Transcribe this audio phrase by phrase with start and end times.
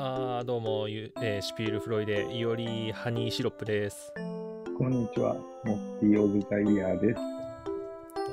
[0.00, 4.10] どうも、ゆえーシュピールフロイデ、イオリハニーシロップです。
[4.78, 7.20] こんにちは、モッティオブザイヤーです。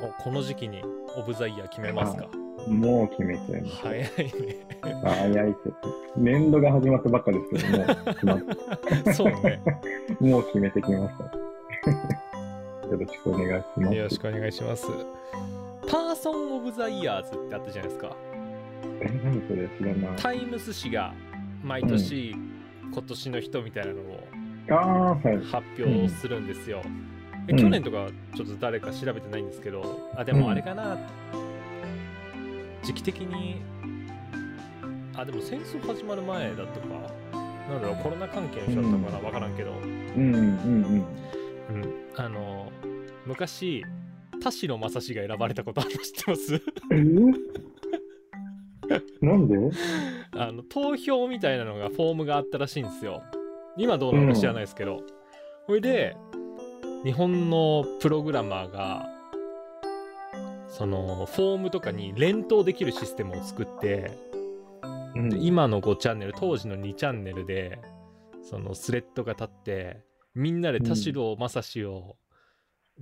[0.01, 0.81] おこの時期に
[1.17, 2.29] オブザイヤー決めますか？
[2.69, 3.87] もう決めちゃいました。
[3.89, 4.11] 早いね。
[5.03, 5.73] あ早いです。
[6.15, 8.41] 年度が始まったばっかですけども、
[9.13, 9.61] そうね。
[10.21, 11.23] もう決めてきました。
[12.87, 13.93] よろしくお願いします。
[13.97, 14.87] よろしくお願いします。
[15.91, 18.15] Person of the Years ってあったじゃないですか。
[19.01, 19.67] え、何それ？
[19.77, 20.15] 知らない。
[20.15, 21.13] タイムス紙が
[21.67, 22.35] 毎年、
[22.91, 24.27] 今年の人みたいなのを。
[24.69, 26.81] 発表するんですよ。
[27.47, 27.57] えうん。
[27.57, 30.97] 去年とかちょっと誰か調べてないんですけど、あ、でもあれかな、
[32.83, 33.61] 時期的に、
[35.15, 36.87] あ、でも戦争始まる前だったか。
[37.69, 41.05] なんだろう、コロナ関係の人だったかな、わからんけど、うん、うん、
[41.69, 42.71] うん、あの、
[43.25, 43.83] 昔、
[44.41, 46.61] 田代正史が選ばれたことあるの知ってます？
[49.21, 49.55] なんで？
[50.37, 53.23] あの投票みたいなのがフォームがあったらしいんですよ。
[53.77, 55.01] 今どうなのか知らないですけど、
[55.65, 56.15] それで
[57.03, 59.07] 日本のプログラマーが
[60.67, 64.11] そのフォームとかに連投できるシステムを作って
[65.15, 65.29] うん。
[65.29, 67.79] で今の5チャンネル当時の2チャンネルで
[68.43, 70.03] そのスレッドが立って
[70.35, 72.17] みんなで田代正史を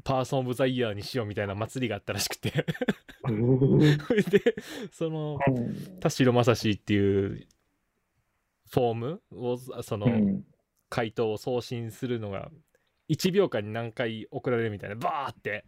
[0.04, 2.66] パーソン・オブ・ザ・イヤーにしようみたいな祭りがあったらしくて
[4.30, 4.56] で
[4.92, 5.40] その
[6.00, 7.48] 田代正史っていう
[8.70, 10.46] フォームをそのうん
[10.88, 12.52] 回答を送信するのが
[13.10, 15.66] 1秒間に何回送られるみたいなバーって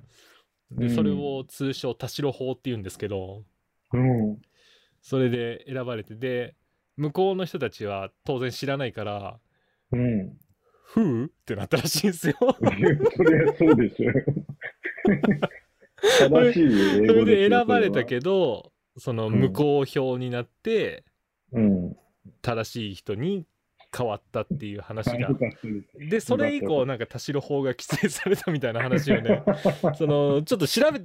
[0.72, 3.44] でうんそれを通称田代法っていうんですけど
[3.94, 4.42] うん。
[5.02, 6.56] それで選ばれてで
[6.98, 9.40] 向こうの人たちは当然知らないから
[9.92, 10.38] うん。
[10.86, 12.36] 「ふう?」ってなったらしいんですよ。
[12.40, 14.12] そりゃそうでしょ。
[16.02, 21.04] 正しいそ英語れで選ばれたけどその無効票になって
[21.52, 21.98] うん。
[22.42, 23.46] 正しい人に
[23.96, 25.30] 変わったっていう話が
[25.98, 29.44] でそれ以降なんか田代法が規制されたみたいな話をね
[29.98, 31.00] そのちょっと調べ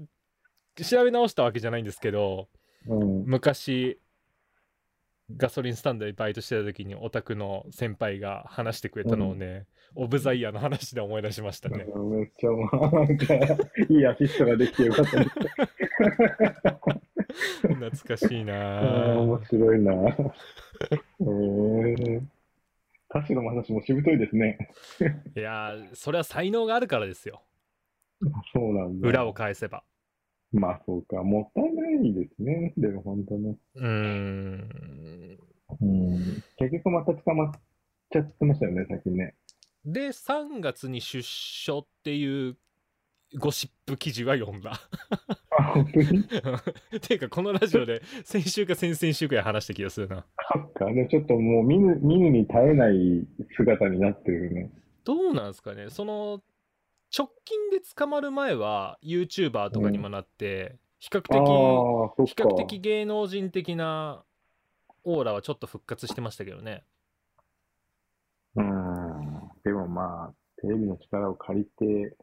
[0.82, 2.48] 調べ直したわけじゃないんですけど
[2.88, 3.24] うん。
[3.24, 3.98] 昔
[5.36, 11.86] ガソリンスタンドでバイトしてた時にオタクの先輩が話してくれたのをね、オブザイヤーの話で思い出しましたね。
[11.86, 13.34] めっちゃ、なんか、
[13.88, 15.30] いいアシストができてよかったです。
[17.62, 19.92] 懐かしいあな面白いな。
[19.92, 22.22] えー、
[23.34, 24.58] の話もしぶといですね。
[25.36, 27.42] いやーそれは才能があるからですよ
[28.52, 29.08] そうなんだ。
[29.08, 29.82] 裏を返せば
[30.52, 32.72] まあそうか、もったいないですね。
[32.76, 33.56] でも本当ね。
[33.76, 35.38] うーん
[35.80, 36.18] うん。
[36.58, 37.52] 結局また捕まっ
[38.12, 39.34] ちゃってましたよね、最近ね。
[39.84, 42.56] で3月に出所っていう
[43.36, 44.80] ゴシップ記事は読んだ
[45.58, 46.22] あ、本当に？
[47.00, 53.26] ていうかこのラジオで先週か先々週くらい話した気がするなそっか、ね、ちょっともう見ぬ、見ぬに耐えない
[53.56, 54.70] 姿になってるね。
[55.04, 56.42] どうなんですかねその
[57.16, 61.30] 直近で捕まる前は YouTuber とかにもなって、比較的
[62.26, 62.44] 比か。
[62.44, 64.24] 較的芸能人的な
[65.04, 66.84] オーラはちょっと復活してましたけどね。
[68.56, 69.50] うん。
[69.64, 72.16] でもまあ、テレビの力を借りて、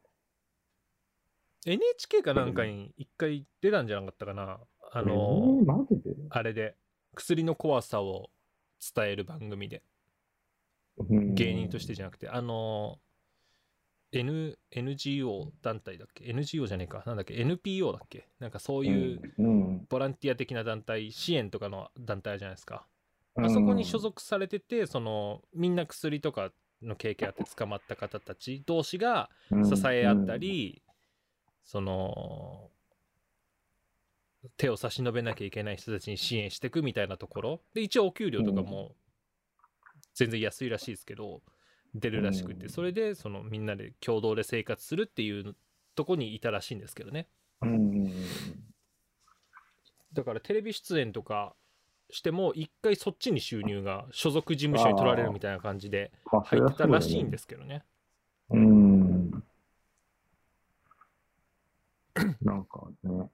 [1.65, 4.59] NHK かなんかに一回出たんじゃなかったかな。
[4.91, 6.75] あえの、ー、マジで、あれで
[7.15, 8.29] 薬の怖さを
[8.95, 9.83] 伝える番組で。
[10.97, 11.33] うん。
[11.35, 12.29] 芸人としてじゃなくて。
[12.29, 12.99] あの
[14.11, 17.03] N NGO 団体だっけ？NGO じゃねえか。
[17.05, 18.27] なんだっけ？NPO だっけ？
[18.39, 22.85] なんかそういううん、ボランティア的な団体支援とかの団体じゃないですか。
[23.35, 23.45] うん。
[23.45, 30.81] あそこに所属されててそのみんな薬とかの経験あって捕まった方たち同士が支え合った、り、
[31.63, 32.71] その
[34.57, 37.61] 手を差し伸べなきゃいけない人たちに支援していくみたいなところ。
[37.73, 38.95] で一応お給料とかも
[40.15, 41.41] 全然安いらしいですけど
[41.95, 42.69] 出るらしくてうん。
[42.69, 45.55] それでそのみんなで共同で生活するっていう
[45.95, 47.27] とこにいたらしいんですけどね。
[50.13, 51.55] だからテレビ出演とか
[52.09, 57.83] しても一回そっちに収入が所属事務所に取られるみたいな感じでまあ入ってたらしいんでですけどね。
[58.49, 59.31] うん。
[62.41, 63.29] なんかね、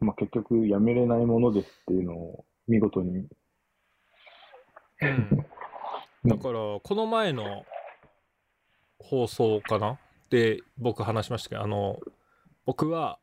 [0.00, 3.26] まあ結局やめれないものですっていうのを見事に。
[6.24, 7.64] うんだからこの前の
[9.00, 9.98] 放送かな？
[10.30, 11.98] で僕話しましたけどあの
[12.64, 13.18] 僕は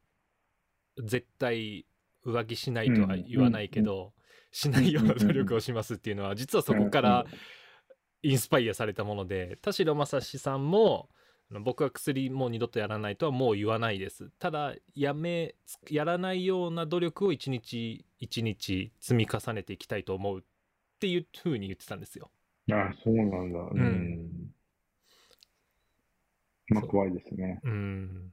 [1.02, 1.86] 絶対
[2.26, 4.12] 浮気しないとは言わないけど、
[4.52, 7.26] しないような努力をしますっていうのは実はそこから
[8.22, 11.08] インスパイアされたもので田代正史さんも
[11.62, 14.30] 僕は薬もう二度とやらないとはもう言わないです。
[14.40, 15.56] ただやめ
[15.90, 20.44] やらないような努力を一日一日積み重ねていきたいと思うっっ
[21.00, 22.30] ていうふうに言ってたんですよ。
[22.72, 23.60] あ、そうなんだ。
[23.60, 24.30] うんん。
[26.70, 27.60] まあ、怖いですね。
[27.64, 28.32] うん。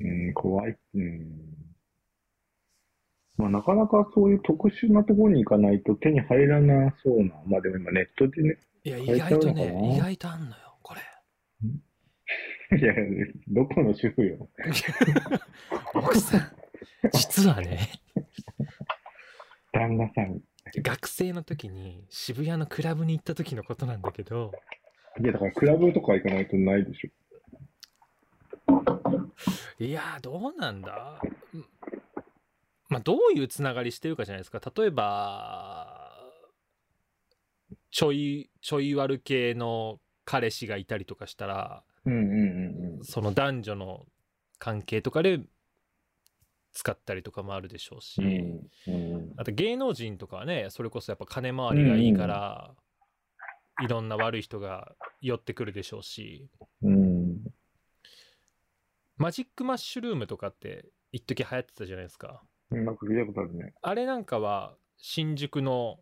[0.00, 0.76] うん、怖い。
[0.94, 1.58] うん。
[3.36, 7.34] まあ、なかなかそういう特殊なところに行かないと手に入らなそうな。
[7.46, 8.58] まあ、でも今ネットでね。
[8.84, 11.00] いや、意外とね、意外とあんのよ、これ。
[12.78, 12.94] いや、
[13.48, 14.48] どこの主婦よ。
[15.94, 16.40] 奥さん、
[17.12, 17.88] 実はね、
[19.72, 20.40] 旦那さん。
[20.76, 24.52] 学生の時に渋谷のクラブに行った時のことなんだけど、
[25.20, 27.08] いや、だからクラブとか行かないとないでしょ。
[29.80, 31.20] いやー、どうなんだ？
[31.54, 31.64] うん
[32.90, 34.60] まあ、どういうつながりしてるかじゃないですか。
[34.74, 36.14] 例えば、
[37.90, 43.04] ちょい、ちょい悪系の彼氏がいたりとかしたら、うんうんうんうん。
[43.04, 44.06] その男女の
[44.58, 45.40] 関係とかで
[46.78, 52.70] 使ったりとかもあるでしょうし、うんうんあと芸能人とかはね、それこそやっぱ金回りがいいから、
[53.82, 56.48] いろんな悪い人が寄ってくるでしょうし、
[56.82, 57.38] うん。
[59.16, 62.42] マジックマッシュルームとかって一時流行ってたじゃないですか。
[62.70, 63.74] なんか聞いたことあるね。
[63.82, 65.98] あれなんかは新宿の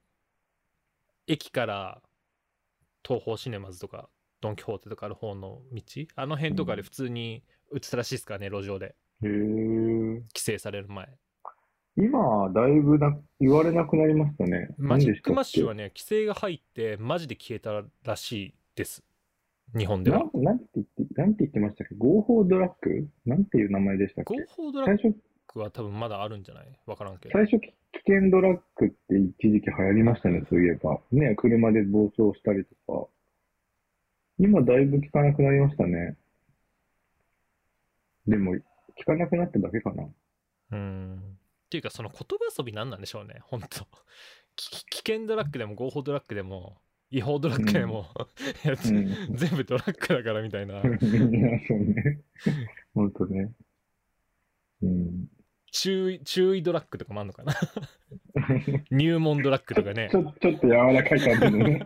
[1.27, 2.03] 駅から
[3.03, 4.11] 東宝シネマズとか
[4.43, 5.83] ドン・キホーテとかある方の道？
[6.17, 7.43] あの辺とかで普通に
[7.75, 8.95] 映ったらしいですからね、路上で。
[9.23, 9.29] へえ。
[10.23, 11.09] 規制される前。
[11.99, 14.69] 今、だいぶな言われなくなりましたね。
[14.77, 15.85] マジックマッシュはね。
[15.85, 19.03] ね、規制が入ってマジで消えたらしいです。
[19.77, 20.25] 日本では。
[20.35, 21.95] ななんて言って、なんて言ってましたっけ？
[21.97, 23.09] 合法ドラッグ？
[23.25, 25.19] なんていう名前でしたっ合け法ドラッ最初、
[25.55, 26.79] グは多分まだあるんじゃない？
[26.87, 27.33] わからんけど。
[27.33, 27.73] 最初、き
[28.05, 31.01] 危険ドラッグって一時期流行りましたね、そういえば。
[31.13, 33.09] ね、車で暴走したりとか。
[34.39, 36.17] 今、だいぶ聞かなくなりましたね。
[38.27, 38.55] でも、
[38.99, 40.07] 聞かなくなっただけかな。
[40.73, 41.39] うん。
[41.67, 43.87] っていうか、その言葉遊びなんなんでしょうね、本当
[44.57, 46.79] き危険ドラッグでも合法ドラッグでも
[47.11, 48.07] 違法ドラッグでも、
[48.65, 49.37] うん。
[49.37, 50.75] 全部ドラッグだからみたいな。
[50.75, 50.83] いや、
[51.67, 52.21] そうね。
[52.95, 53.53] ほんとね。
[54.83, 55.29] うん。
[55.73, 57.55] 注意、注意ドラッグとかもあんのかな
[58.91, 60.17] 入門ドラッグとかねち。
[60.17, 61.85] ょ、ちょっと柔らかい感じのね。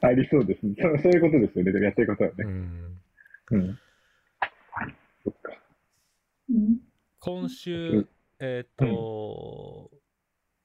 [0.00, 0.74] ありそうですね。
[0.80, 1.84] そうそういうことですよね。
[1.84, 2.44] やってることはうね。
[2.44, 3.00] ん。
[3.50, 3.78] うん。
[5.26, 5.60] そっか。
[7.18, 8.06] 今週、
[8.38, 9.90] えっ、と、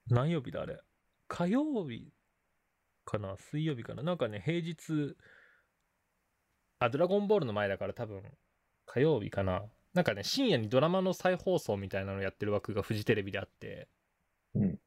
[0.06, 0.78] 何曜日だあれ？
[1.26, 2.12] 火曜日
[3.04, 3.36] かな？
[3.36, 4.04] 水曜日かな？
[4.04, 5.16] なんかね、平日、
[6.78, 8.22] あ、ドラゴンボールの前だから多分、
[8.86, 9.64] 火曜日かな？
[9.94, 13.88] なんかね、深夜にドラマの再放送みたいなのやってる枠がフジテレビであって、
[14.54, 14.78] うん。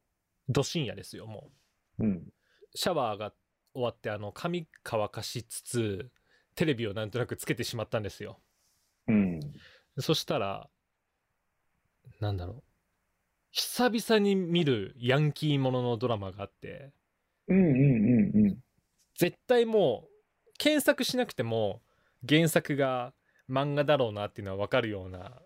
[0.48, 1.52] ど深夜ですよ、も
[2.00, 2.06] う。
[2.06, 2.24] うん。
[2.76, 3.34] シャワーが
[3.74, 6.10] 終わって、あの、髪乾かしつつ、
[6.56, 8.40] テレビをなんとなくつけてしまったんですよ。
[9.08, 9.40] うん。
[10.00, 10.70] そしたら、
[12.20, 12.64] なんだろう。
[13.52, 16.92] 久々に見るヤンキーもののドラマがあって、
[17.48, 18.58] うんうんうんうん。
[19.18, 21.82] 絶対もう、検索しなくても、
[22.28, 23.14] 原作が
[23.50, 25.42] 漫画だろうなっていうのはわかるような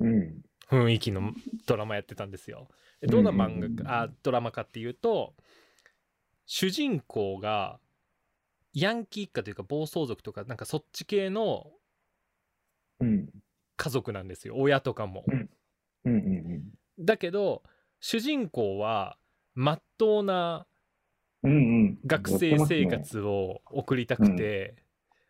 [0.00, 0.42] うん。
[0.68, 1.32] 雰囲気の
[1.66, 2.68] ドラマやってたんですよ。
[3.00, 5.34] でどんな漫画か、あ、ドラマかっていうと、
[6.46, 7.78] 主人公が、
[8.72, 11.76] ヤンキー一家というか暴走族とか、なんかそっち系のうん。
[13.76, 14.54] 家族なんですよ。
[14.56, 15.24] 親とかも。
[15.26, 15.48] うん
[16.04, 16.62] うんうん
[16.98, 17.62] だけど、
[18.00, 19.18] 主人公は、
[19.54, 20.66] まっとうな
[21.42, 21.50] うん。
[21.50, 21.98] うんうん。
[22.06, 24.76] 学生生活を送りたくて、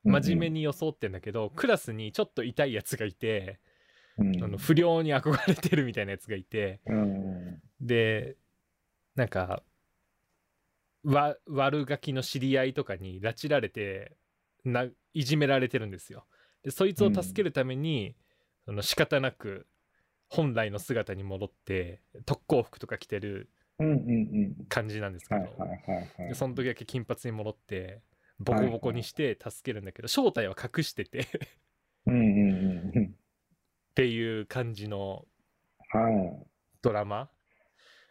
[0.04, 0.60] 真面目に。
[0.60, 3.58] に装ってんだけど、クラスにちょっと痛いやつがいて、
[4.18, 7.60] うんあの不良に憧れてるみたいなやつがいて、うん。
[7.80, 8.36] で、
[9.14, 9.62] なんか、
[11.04, 14.16] わ悪ガキの知り合いとかに拉致られて
[14.64, 16.26] ないじめられてるんですよ。
[16.66, 18.16] でそいつを助けるために、
[18.64, 19.68] その仕方なく
[20.28, 24.66] 本来の姿に戻って特攻服とか着てるうんうんうん。
[24.68, 25.46] 感じなんですけど。
[26.18, 28.02] でその時だけ金髪に戻って
[28.40, 31.24] ボコボコにして助けるんだけど、正体は隠しててっ
[32.06, 33.14] うんうんうんうん。
[33.94, 35.24] ていう感じの
[35.90, 36.46] はい。
[36.82, 37.30] ドラマ。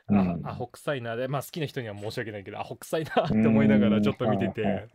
[0.08, 4.88] うんあアホ臭いなでまあ好きな人には申し訳ないけどアホ臭いなって思いながらちょっと見てて。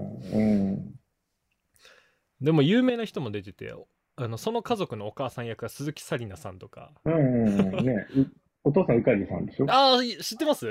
[2.40, 3.72] でも有名な人も出てて
[4.16, 7.86] あのその家族のお母さん役は鈴木紗理奈さんとかうんうんうん。
[7.86, 8.26] ね、う
[8.64, 9.66] お父さん、うかじさんでしょ？
[9.70, 10.66] ああ知ってます？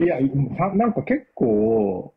[0.00, 0.18] いや、
[0.58, 2.14] さなんか結構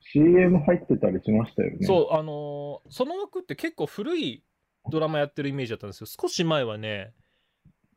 [0.00, 1.86] CM 入ってたりしましたよね。
[1.86, 4.42] そうあのーその枠って結構古い
[4.90, 7.12] ドラマやってるイメージだったんですよ少し前はね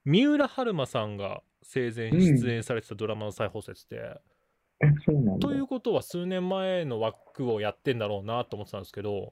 [0.03, 4.21] 三浦春馬さんが生前出演されてたドラマの再放送やってて、
[4.83, 5.48] え、そうなんだ。
[5.48, 9.29] ということは数年前の枠をやってんだろうなと思ってたんですけど、うん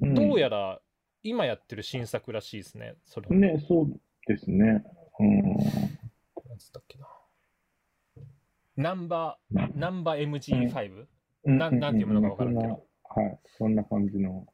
[0.00, 0.80] どうやら
[1.22, 3.34] 今やってる新作らしいですねそれは。
[3.36, 4.82] ね、そうですね。
[5.18, 5.42] うん。
[5.42, 7.06] なんつったっけな。
[8.76, 11.04] ナンバー、ナンバー MG5?
[11.44, 11.58] うん。
[11.58, 12.86] ななんていうものかわからんけど。
[13.04, 14.46] はい、そんな感じの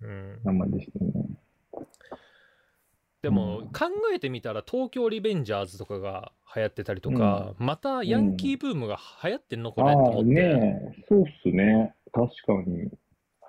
[0.00, 0.40] うん。
[0.42, 1.12] 名前でしたね。
[3.22, 3.66] でもうん。
[3.68, 11.94] 考えてみたら東京リベンジャーズとかが流行ってたりとか、またヤンキーブームが流行ってんのこあれとあ思って、ねえ、そうっすね。
[12.12, 12.90] 確かに。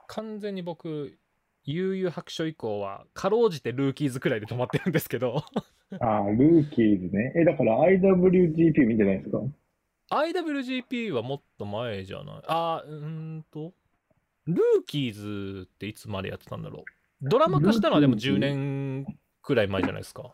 [0.07, 1.17] 完全に僕
[1.63, 5.43] 悠々白書以降はかろうじてルーキーズくらいで止まってるんですけど。
[5.99, 7.33] ああ、ルーキーズね。
[7.35, 9.39] え、だから IWGP 見てないですか
[10.11, 12.41] ？IWGP はもっと前じゃない？
[12.47, 13.05] あーうー
[13.39, 13.73] んと。
[14.47, 16.83] ルーキーズっていつまでやってたんだろ
[17.21, 17.29] う？
[17.29, 18.39] ドラマ化したのはでも10ルーキーズ？
[18.39, 19.05] 年
[19.41, 20.33] くらい前じゃないですか。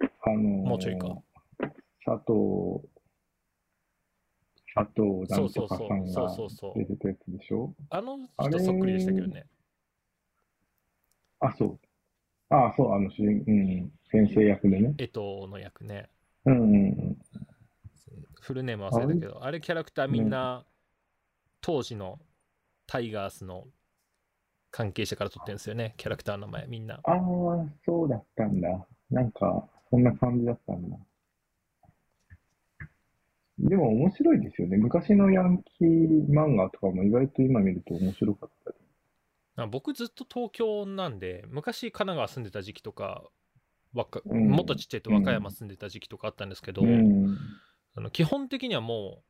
[0.00, 1.08] あのーもうちょいか。
[2.06, 2.88] 佐藤、
[4.78, 6.36] 佐藤なんとかさんが
[6.76, 7.74] 出てたやつでしょ？
[7.90, 9.46] あの人そっくりでしたけどね
[11.40, 11.78] あ、そう。
[12.50, 14.94] あ、そう、あのうん、先生役でね。
[14.98, 16.08] 江藤の役ね
[16.44, 17.18] うんうんうん。
[18.40, 19.60] フルネーム忘れたけどあれ？
[19.60, 20.64] キャラクターみんな
[21.60, 22.18] 当時の
[22.86, 23.66] タイガースの
[24.70, 27.18] 関係者から取ってるんですよねキャラクターの名前みんなああ、
[27.84, 28.86] そうだったんだ。
[29.10, 30.96] なんか、そんな感じだったんだ。
[33.58, 34.76] でも面白いですよね。
[34.76, 38.76] 昔のヤンキー漫画とかも意外と今見ると面白かったり。
[39.56, 43.24] あ僕ずっと東京なんで昔神奈川住んでた時期とか
[43.92, 47.36] わかうんもっとちっちゃいと和歌山住んでた時期とかあったんですけど、うん。
[47.96, 49.22] あの基本的にはも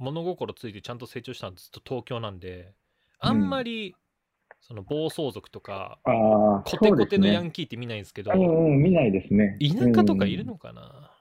[0.00, 2.74] う物心ついてちゃんと成長したのはずっと東京なんで
[3.20, 3.94] あんまり
[4.60, 9.58] その暴走族とかコテコテのヤンンキーって見ないんですけど、うんうん、見ないですね。
[9.60, 11.19] 田舎とかいるのかな、うん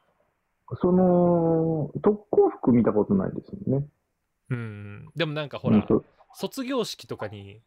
[0.76, 3.88] その、特攻服見たことないですよね。
[4.50, 5.86] うん、でもなんかほら、
[6.34, 7.62] 卒業式とかに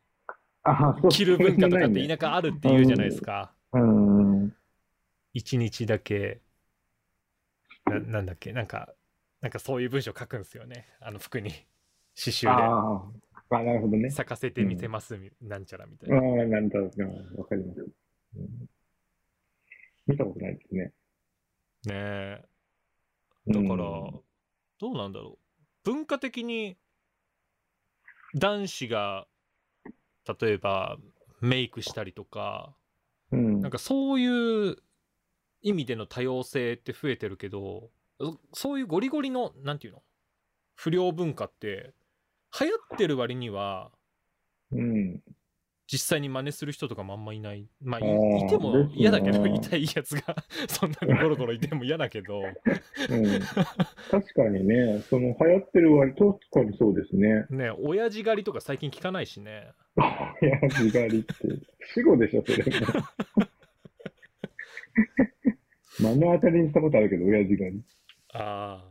[1.10, 3.52] 着る文化とかって田舎あるって言うじゃないですか。
[3.72, 4.42] うん。
[4.42, 4.56] うん
[5.34, 6.42] 一日だけ
[7.86, 8.92] な、なんだっけ、なんか、
[9.40, 10.86] なんかそういう文章書くんですよね。
[11.00, 11.50] あの服に。
[12.14, 13.02] 刺繍あ
[13.50, 14.10] あ、あなるほどねで。。
[14.10, 17.06] 咲かせてみせますみ、なんちゃらみたいああな。、なんだろうな、
[17.38, 17.80] わかります。
[18.36, 18.68] うん
[20.04, 20.82] 見たことないですね。
[20.82, 20.92] ね
[21.94, 22.44] え。
[23.48, 24.20] だから、うん
[24.78, 25.62] どうなんだろう。
[25.84, 26.76] 文化的に
[28.34, 29.28] 男子が
[30.40, 30.96] 例えば
[31.40, 32.74] メイクしたりとか、
[33.30, 34.76] うんなんかそういう
[35.60, 40.02] 意味での多様性って増えてるけど、そそういうゴリゴリの、なんていうの？
[40.74, 41.94] 不良文化って
[42.58, 43.92] 流行ってる割には
[44.72, 45.22] うん。
[45.92, 47.68] 実際に真似する人とかもあんまいない。
[47.82, 48.02] まあ、い
[48.48, 52.48] ても嫌だけど、 いたいやつが そんなにゴロゴロいても嫌だけど、うん、
[54.10, 57.44] 確かにね、その流行ってる割、確かにそうですね。
[57.50, 59.72] ね、親父狩りとか最近聞かないしね。
[60.40, 61.34] 親父狩りって、
[61.92, 62.86] 死後でしょ、それも。
[66.00, 67.82] 目の当たりにしたことあるけど、親父狩り。
[68.32, 68.84] ああ、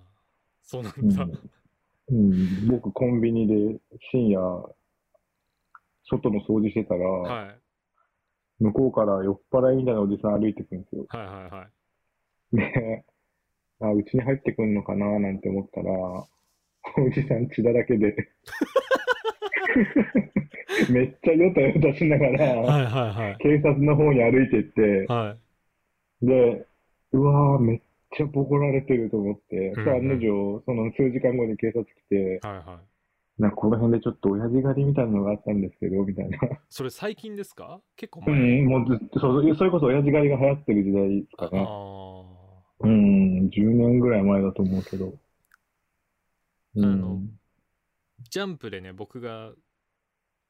[0.61, 1.23] そうなんだ。
[1.23, 1.31] うん
[2.11, 3.79] うん、僕、コンビニで
[4.11, 4.39] 深夜、
[6.09, 7.57] 外の掃除してたら、はい。
[8.59, 11.05] 向こうから酔っ払いみたいなおじさん歩いてくるんですよ。
[11.09, 11.71] はいはいはい。
[12.57, 13.03] で、
[13.81, 15.91] あ、うちに入ってくんのかななんて思ったら、
[17.03, 18.15] おじさん血だらけで、
[20.89, 25.35] めっちゃヨタヨタしながら、はいはい警察の方に歩いてって、は
[26.21, 26.25] い。
[26.25, 26.65] で、
[27.13, 27.81] うわー、めっ
[28.15, 32.90] ちゃボコられてると思って、うんうんの定、その数時間後に警察来て、はいはい。
[33.41, 36.37] なんかこの辺でちょっと親父狩りみたいなのがあったんですけど、みたいな。
[36.69, 37.81] それ最近ですか？
[37.95, 38.61] 結構う前。
[38.61, 41.65] ん、もうずっと、そうそれこそ親父狩りが流行ってる時代かあね。
[41.67, 42.23] あ。
[42.81, 45.13] うん、10年ぐらい前だと思うけど。
[46.75, 47.19] うんあの
[48.29, 49.51] ジャンプでね、僕が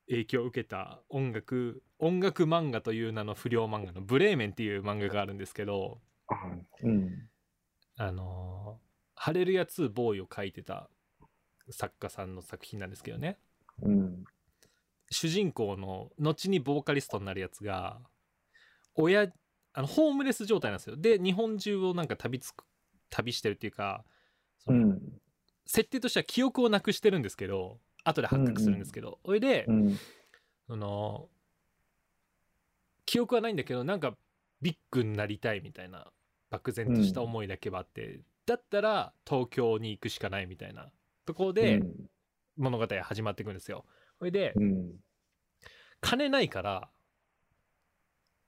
[0.10, 6.36] 影響を受けた音楽、音楽漫画という名の不良漫画のブレーメンっていう漫画があるんですけど、は
[6.81, 7.29] いうん。
[7.98, 10.89] あのーハレルヤ2ボーイを書いてた
[11.72, 13.38] 作家さんの作品なんですけどね。
[13.82, 14.24] うん。
[15.10, 18.00] 主人公の後にボーカリストになるやつが
[18.96, 19.28] 親
[19.74, 22.63] あのホームレス状態なんですよで日本中をなんか旅つく
[23.10, 24.06] 旅してるっていうか
[24.58, 25.01] そうのん。
[25.66, 30.00] 設定としては記憶をなくしてるんですけど後で発覚するんですけど、それで、うん。
[30.68, 31.28] その
[33.06, 34.16] 記憶はないんだけどなんか
[34.62, 36.08] ビッグになりたいみたいな
[36.50, 40.90] 漠然とした思いだけはあって、だったら東京に行くしかないみたいな
[41.25, 42.12] ところでうん
[42.58, 43.86] 物語が始まっていくんですよ。
[44.20, 44.92] それで、うん。
[46.00, 46.90] 金ないから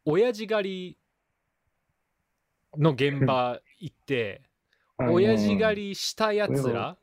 [0.05, 0.97] 親父狩
[2.73, 4.41] りの現場行って
[4.97, 6.97] 親父狩りしたやつら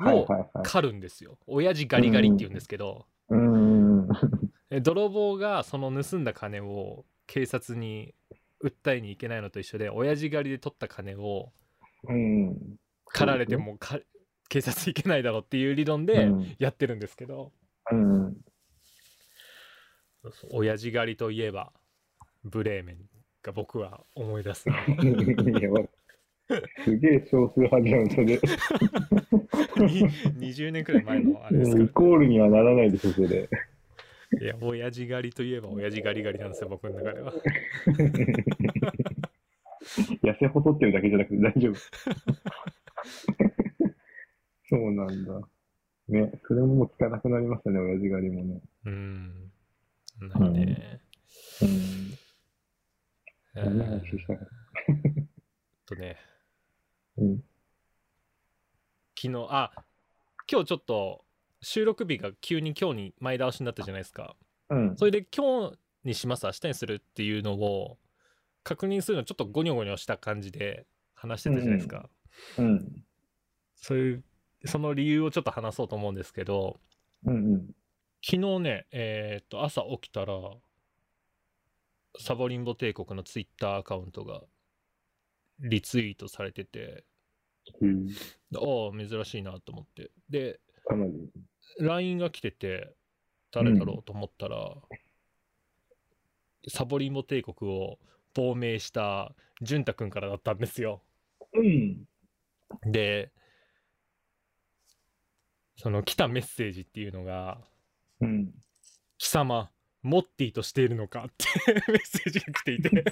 [0.00, 0.26] を。
[0.64, 4.08] 狩るんですよ親父狩り狩りって言うんですけどうん。
[4.70, 8.14] え 泥棒がその盗んだ金を警察に
[8.62, 11.52] 訴えに行けないのと一緒で親父狩りで取った金を
[12.08, 12.76] うん。
[13.06, 14.00] 狩られてもか
[14.54, 16.30] 警察行けないだろうっていう理論で
[16.60, 17.50] やってるんですけど、
[17.90, 18.36] うん。
[20.22, 21.72] そうそう親父狩りといえば
[22.44, 22.98] ブレーメン
[23.42, 24.70] が僕は思い出すす
[26.98, 28.26] げえ少数派じゃん、それ。
[28.26, 28.38] に
[30.38, 33.28] 20年くらい前のあれですかイコールにはならないでしょ、それ。
[33.28, 33.34] ら
[34.40, 37.32] いや親父狩りといえば親父狩り狩りなんですよ僕の中では
[40.22, 41.74] 痩せ細ってるだけじゃなくて大丈夫。
[44.74, 45.40] そうなんだ。
[46.08, 48.60] ね、それももう聞かなくなりましたね、親父狩りもね。
[48.86, 49.52] うん
[50.20, 51.00] ないね、
[51.62, 51.68] うん。
[53.56, 54.46] え何のー話したか。
[55.86, 56.16] とね
[57.18, 57.44] うん。
[59.16, 59.70] 昨日あ
[60.50, 61.24] 今日ちょっと
[61.62, 64.34] 収録日が急に今日に前倒しになったじゃないですか
[64.70, 64.96] うん。
[64.96, 67.98] それで今日にします明日にするっていうのを
[68.64, 72.10] 確認するのちょっとゴニョゴニョした感じで話してたじゃないですか、
[72.58, 73.04] うん。
[73.76, 74.24] そういう
[74.64, 76.78] その理由をちょっと話そうと思うんですけど
[77.26, 77.34] うん。
[77.34, 77.66] うん。
[78.22, 80.34] 昨日ねえーっと朝起きたら
[82.18, 84.42] サボリンボ帝国のツイッターアカウントが
[85.60, 87.04] リツイートされてて
[87.80, 88.06] うん。
[88.06, 88.12] で
[88.56, 90.60] ああ珍しいなと思ってで。
[91.80, 92.94] LINE が来てて
[93.50, 94.74] 誰だろうと思ったら、
[96.68, 97.98] サボリンボ帝国を
[98.34, 101.02] 亡命した潤太くんからだったんですよ。
[101.52, 102.04] うん。
[102.90, 103.30] で
[105.76, 107.58] その来たメッセージっていうのが
[108.20, 108.54] うん。
[109.18, 109.70] 「貴様
[110.02, 111.46] モッティとしているのか?」って
[111.90, 113.04] メッセージが来ていて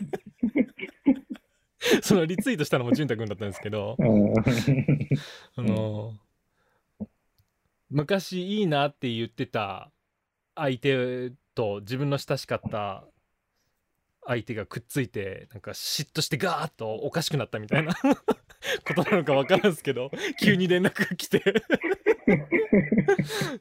[2.02, 3.97] そのリツイートしたのも潤太くんだったんですけど
[5.57, 6.19] あの
[7.90, 9.90] 昔いいなって言ってた
[10.54, 13.04] 相手と自分の親しかった
[14.25, 17.94] 相手がくっついてなんか嫉妬してガーッとおかしくなったみたいな
[18.87, 21.42] ことなのか分からんすけど急に連絡が来て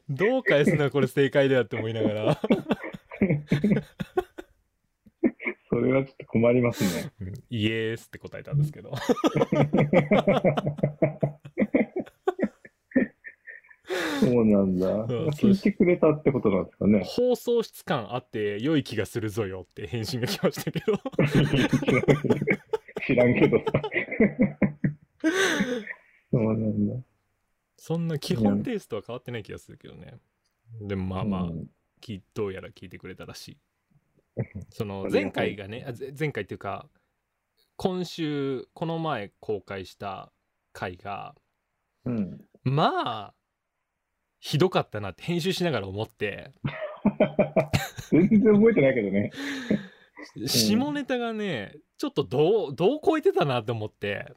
[0.08, 2.40] どう返すのがこれ正解だよって思いながら
[5.68, 7.12] それはちょっと困りますね。
[7.20, 8.92] うんイエースって答えたんですけど
[14.20, 14.86] そうなんだ。
[15.32, 17.02] 聞いてくれたってことなんですかね。
[17.04, 20.92] 放送室感あって良い気がするぞよって返信が来ましたけど
[23.06, 23.82] 知らんけどさ。
[26.30, 26.94] そうなんだ。
[27.76, 30.18] そんな基本テイストは変わってない気がするけどね。
[30.80, 31.66] でもまあまあ、うん
[32.02, 33.58] きどうやら聞いてくれたらしい。
[34.68, 35.86] その前回がね、
[36.18, 36.90] 前回っていうか、
[37.76, 40.30] 今週、この前公開した
[40.72, 41.34] 回が、
[42.04, 42.44] うん。
[42.64, 43.34] まあ、
[44.40, 46.52] ひどかったなって編集しながら思って、
[48.10, 49.30] 全然覚えてないけどね。
[50.46, 54.32] 下ネタがね、ちょっとどう、どう超えてたなって思って、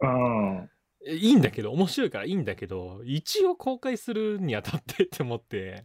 [0.00, 0.68] ああ。
[1.06, 5.84] いいんだけど、面白いからいいんだけど、一応公開するにあたってって思って、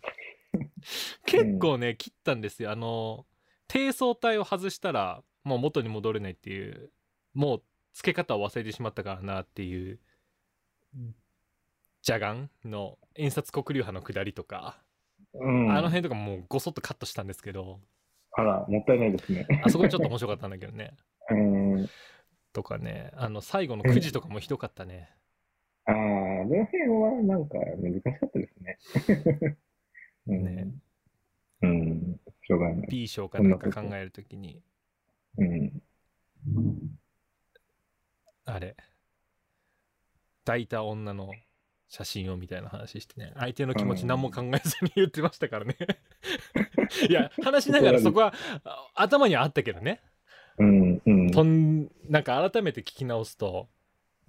[1.25, 2.71] 結構ね、切ったんですよ。
[2.71, 3.25] あの、
[3.67, 6.91] 低層体を外したら、もう元に戻れないっていう、
[7.33, 9.99] もう付け方を忘れてしまったからなっていう、
[12.01, 14.81] ジャガンの印刷黒竜派の下りとか、
[15.33, 15.71] うん。
[15.71, 17.79] あの辺とかもうごそっとカットしたんですけど、
[18.33, 19.45] あら、もったいないですね。
[19.63, 20.93] あそこちょっと面白かったんだけどね。
[21.29, 21.89] うん。
[22.53, 25.09] とかね、あの、最後の9時とかもひどかったね。
[25.85, 29.57] ああ、あの辺はなんか難しかったですね。
[30.27, 30.71] うん、ね
[31.61, 32.19] うん。
[32.43, 32.87] しょうがない。
[32.89, 34.61] B 賞かなんか考えるときに、
[35.37, 35.81] うん。
[38.45, 38.75] あれ、
[40.45, 41.31] 抱いた女の
[41.87, 45.75] 写真をみたいな話してね、相手の気持ち何も考えずに言ってましたからね。
[47.09, 48.33] いや、話しながらそこは
[48.63, 50.01] あ頭にはあったけどね、
[50.59, 51.01] うん。
[51.05, 51.31] うん。
[51.31, 53.67] とんなんか改めて聞き直すと、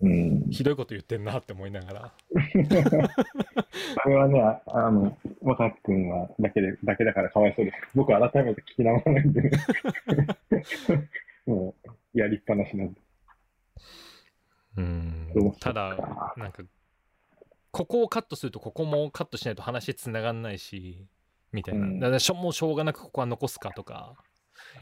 [0.02, 0.46] うん。
[0.50, 2.12] ひどいこと言ってんなって思いながら、
[4.02, 7.76] あれはね、ああの、若く君はだけで、だけだからかわいそうです。
[7.94, 9.50] 僕は改めて聞き直さないんでね。
[11.46, 11.74] も
[12.14, 13.00] う、やりっぱなしなんで。
[14.78, 16.62] うんただ、なんか、
[17.70, 21.06] ここをカットするとここもカットしないと話つながんないし、
[21.52, 21.86] みたいな。
[21.86, 24.14] うんだからしょもうしょうがなくここは残すかとか、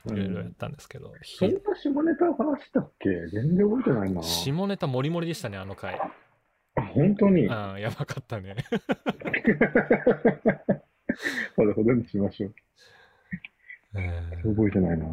[0.06, 3.08] いろいろやっうんたんですけど、そんな下ネタの話したっけ？
[3.28, 4.22] 全然覚えてないな。
[4.22, 5.94] 下ネタもりもりでしたね、あの回。
[5.94, 7.48] あ本当に？
[7.48, 8.56] ああ、やばかったね。
[11.56, 12.54] ほどほどにしましょう。
[13.94, 14.00] う
[14.50, 15.06] ん覚えてないな。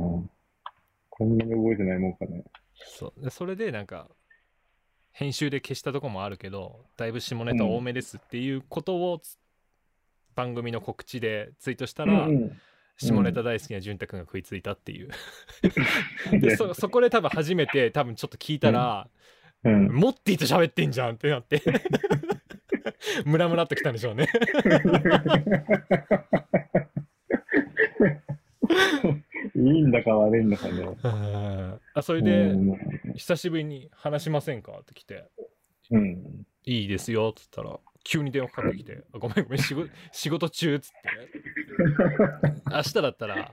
[1.09, 2.43] こんなに覚えてないもんかね。
[2.75, 4.09] そうでそれでなんか、
[5.13, 9.39] 編集で消したとこもあるけど、だいぶ下ネタ多めですっていうことをつ、
[10.35, 12.61] 番組の告知でツイートしたら、うん
[12.97, 15.09] 下ネタ大好きな潤太くんが食いついたっていう。
[16.31, 19.07] う んでそそこで多分初めて多分ちょっと聞いたら、
[19.63, 19.87] うん。
[19.93, 21.61] モッティと喋ってんじゃんってなって
[23.25, 24.27] ムラムラっときたんでしょうね。
[29.55, 30.85] いいんだか悪いんだかね。
[31.93, 32.77] あそれで、うん
[33.15, 35.29] 久しぶりに話しませんかって来て、
[35.91, 36.45] うん。
[36.65, 42.61] いいですよっつったら、急に電話かかってきて、あごめんごめん、仕事仕事中っつってね。
[42.71, 43.51] 明日だったら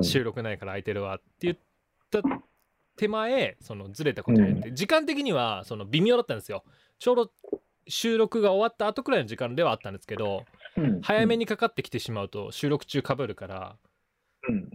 [0.00, 1.56] 収録ないから空いてるわって言っ
[2.10, 2.22] た
[2.96, 6.64] 手前、そのずれたことによって、時間的にはその微妙だったんですよ。
[7.00, 7.32] ちょうど
[7.88, 10.44] 収録が終わった後くらいの時間ではあったんですけど、
[10.76, 13.76] うん早めにかかってきてしまうと収録中かぶるから、
[14.48, 14.70] うん。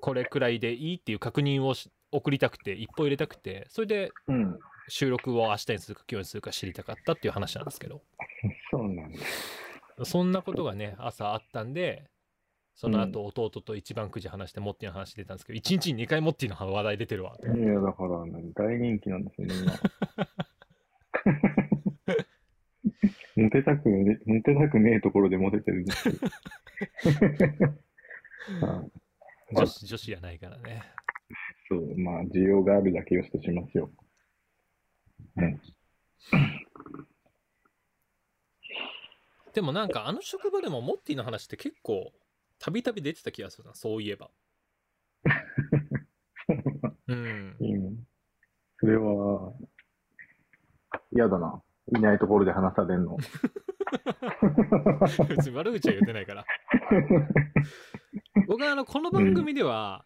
[0.00, 4.58] これくらいでいいっていう確認をし送りたくて、一歩入れたくて、それでうん。
[4.88, 8.02] 収録を明日にするか今日にするか知りたかったっていう話なんですけど、
[8.70, 9.18] そうなんだ。
[10.04, 12.10] そんなことがね、朝あったんで、
[12.74, 17.36] その後弟と一番くじ話してモッティの話出たんですけど、一日に2回モッティの話題出てるわ。
[17.42, 19.72] いや、だから、ね、大人気なんですよね、今。
[23.44, 26.14] モテたくね、モテたくねえところでモテてるんですよ。
[28.60, 29.04] はい
[29.52, 30.82] 女子女子じゃないからね。
[31.68, 33.90] そう、まあ、需要があるだけよしとしますよ。
[35.36, 35.60] うん。
[39.52, 42.12] でもなんかあの職場でもモッティの話って結構
[42.58, 44.30] たびたび出てた気がするな、そういえば。
[47.08, 47.56] うん。
[47.60, 47.90] いいね。
[48.80, 49.52] それは、
[51.12, 51.62] 嫌だな。
[51.96, 53.16] いないところで話されんの。
[55.28, 56.44] 別に悪口は言ってないから。
[58.46, 60.04] 僕はあのこの番組では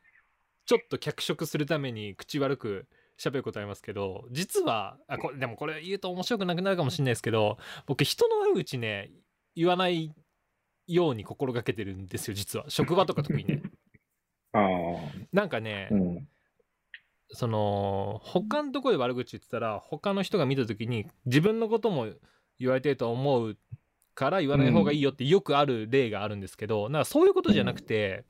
[0.67, 2.89] ちょっと脚色するために口悪く
[3.19, 9.11] 喋ることありますけど実はあこれでもこれ言うと面白くなくなるかもしれないですけど僕人の悪口ね
[9.57, 10.15] 言わない
[10.87, 13.63] ように心がけてるんですよ実は職場とか特にね
[14.53, 14.65] ああ、
[15.33, 16.29] なんかね、うん。
[17.31, 22.09] その他のところで悪口言ってたら他の人が見た時に自分のことも
[22.59, 23.59] 言われてると思う
[24.15, 28.25] から言わない方がいいよってよくある例があるんですけど、なんかそういうことじゃなくて、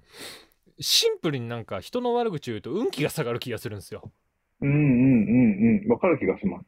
[0.80, 4.10] シンプルになんか人の悪口言うと運気が下がる気がするんですよ。
[4.60, 5.88] うんうんうんうん。
[5.90, 6.64] わかる気がします。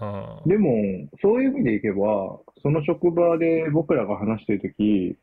[0.00, 5.18] うん、でも、そういう意味でいけば、その職場で僕らが話してるとき、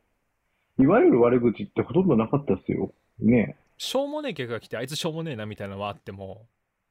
[0.78, 2.94] いわゆる悪口ってほとんどなかったっすよ。
[3.20, 3.56] ね。
[3.78, 6.46] しょうもねえ客が来てあいつしょうもねえなみたいなのはあっても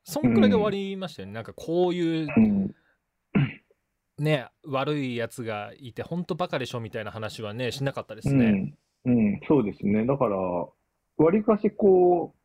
[0.04, 2.74] そんくらいで終わりましたよね、なんかこういううん。
[4.18, 8.74] ね悪いやつがいてほんとバカでしょみたいな話はねしなかったですね。
[9.06, 9.16] うん。
[9.16, 10.06] うん、そうですね。
[10.06, 10.72] だから、わ
[11.32, 12.38] りかしこう、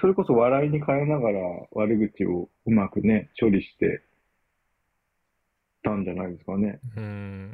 [0.00, 1.40] それこそ笑いに変えながら
[1.72, 4.02] 悪口をうまくね、処理して
[5.82, 6.80] たんじゃないですかね。
[6.96, 7.52] うん。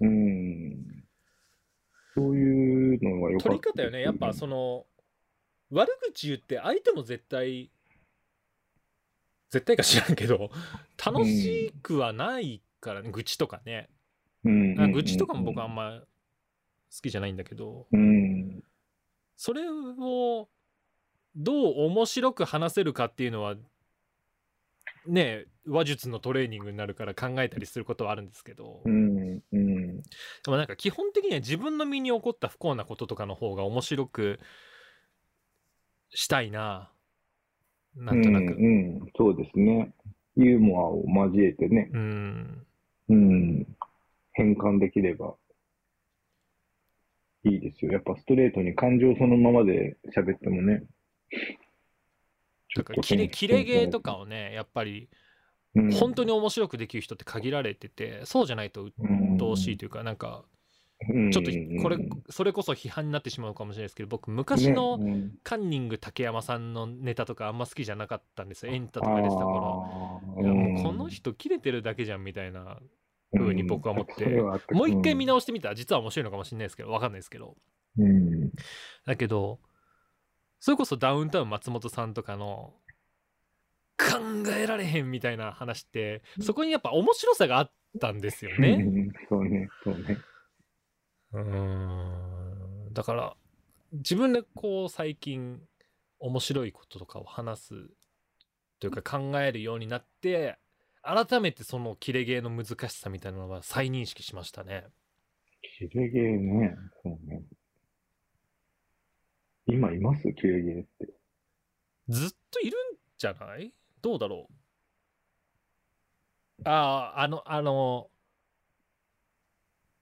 [0.00, 1.04] うん。
[2.14, 4.02] そういうのが良か取ったり方よね。
[4.02, 4.86] やっぱその
[5.70, 7.70] 悪口言って相手も絶対
[9.50, 10.50] 絶対か知らんけど
[11.04, 13.88] 楽しくはないからね、愚痴とかね。
[14.44, 14.80] うん。
[14.80, 16.06] あ愚痴とかも僕あんま好
[17.02, 17.86] きじゃないんだけど。
[17.90, 18.62] うん。
[19.36, 20.48] それを
[21.36, 23.56] どう面白く話せるかっていうのは
[25.06, 29.40] ね話術のトレーニングになるから考えたりすることはあるんですけど、うん。
[29.52, 30.02] うん。
[30.02, 30.02] で
[30.48, 34.40] もなんか基本的には自分の身に起こった不幸なこととかの方が面白く
[36.10, 36.90] したいな。
[37.96, 38.44] なんとなく。
[38.54, 39.92] うん、うん、そうですね。
[40.36, 42.66] ユーモアを交えてね、うん。
[43.08, 43.66] うん、
[44.32, 45.34] 変換できれば
[47.44, 47.92] いいですよ。
[47.92, 50.82] やっぱストレートに感情そのままで喋ってもね。
[52.76, 55.08] だからキレキレゲーとかをね、やっぱり
[55.74, 58.94] うん、本当に面白くできる人って限られてて、そうじゃないと鬱
[59.38, 60.44] 陶しいというか、なんか
[61.08, 61.50] うん、ちょっと
[61.82, 65.00] これうん、それこそ批判になってしまうかもしれないですけど、僕昔の
[65.42, 68.72] カンニング竹山さんのネタとかあんま好きじゃなかったんですよ。
[68.72, 70.20] エンタとか出てた頃。
[70.36, 72.78] あーいやもうこの人切れてるだけじゃんみたいな
[73.36, 74.26] 風に僕は思って
[74.70, 77.56] もう一回見直してみたら実は面白いのかもしれないですけどわかんないですけど。
[77.98, 78.50] うん。
[79.06, 79.58] だけど
[80.62, 82.72] それこそダウンタウン松本さんとかの
[83.98, 90.18] 考えられへんみたいな話ってそこにやっぱ面白さがあったんですようねんそうね、そうね。
[91.32, 93.34] うーんだから
[93.90, 95.60] 自分でこう最近
[96.20, 97.74] 面白いこととかを話す
[98.78, 100.58] というか考えるようになって
[101.02, 104.84] 改めてそのキレゲーの難しさみたいなのは再認識しましたね。
[105.76, 107.42] キレゲーね、そうね。
[109.66, 110.32] 今います？
[110.34, 111.08] キレゲーって。
[112.08, 112.80] ずっといるん
[113.18, 113.72] じゃない？
[114.00, 114.52] どうだろう？
[116.68, 118.08] ああ、あの、あの、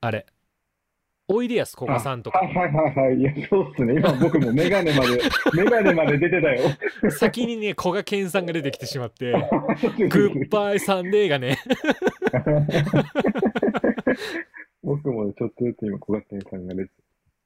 [0.00, 0.26] あれ。
[1.32, 3.16] おいでやすこがさんとかはいはいはいはい。
[3.18, 3.94] いや、そうっすね。
[3.94, 5.22] 今僕もメガネまで、
[5.54, 6.68] メガネまで出てたよ。
[7.12, 9.30] 先にね古賀健さんが出てきてしまって
[10.10, 11.58] グッバイサンデーがね
[14.82, 16.90] 僕もちょっとずつ今、小学生さんが出て、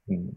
[0.09, 0.33] うん。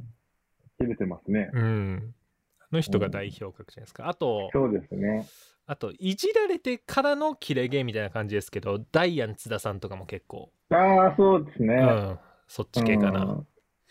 [0.80, 1.50] 切れてますね。
[1.54, 2.14] うん
[2.60, 5.26] あの人が代表格じゃないですかあとそうですね。
[5.66, 11.76] あといじられてからのキレゲーみたいな感じですけどダイアン津田さんとかも結構、ああ、そうですね。
[11.76, 13.44] うん、そっち系かな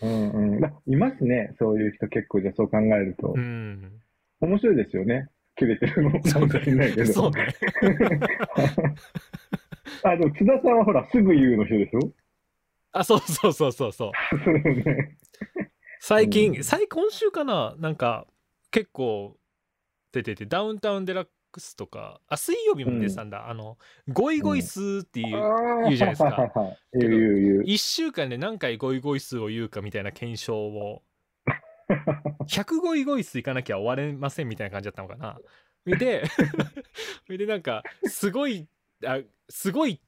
[0.03, 0.65] うんうんうん。
[0.65, 1.55] あいますね。
[1.59, 3.39] そういう人結構、じゃあそう考えるとう。
[3.41, 4.01] ん
[4.41, 5.29] 面白いですよね。
[5.57, 6.11] 切れてるの。
[6.11, 7.13] なんかしないけど。
[7.13, 7.49] そうね
[10.03, 12.01] あ、でも津田さんはほら、すぐ言うの人でしょ？
[12.93, 14.13] あそうそうそうそうそう
[14.45, 15.17] そうね。
[16.09, 16.63] 最近、うん。
[16.63, 17.75] 最今週かな？
[17.79, 18.29] なんか
[18.71, 19.37] 結構
[20.13, 23.31] 出ててダウンタウンデラックスとかあ水曜日も出てたん。
[23.31, 26.53] だ、あのゴイゴイスーっていう、ああ言うじゃないですか。
[26.93, 27.63] 言う。
[27.63, 31.03] 1週間で何回ゴイゴイスーを言うかみたいな検証を
[32.47, 35.41] 100ゴイゴイスーいかなきゃ終われませんみたいな感じだったのかな？
[35.87, 36.23] で
[37.37, 38.69] で なんかすごい
[39.05, 40.01] あすごい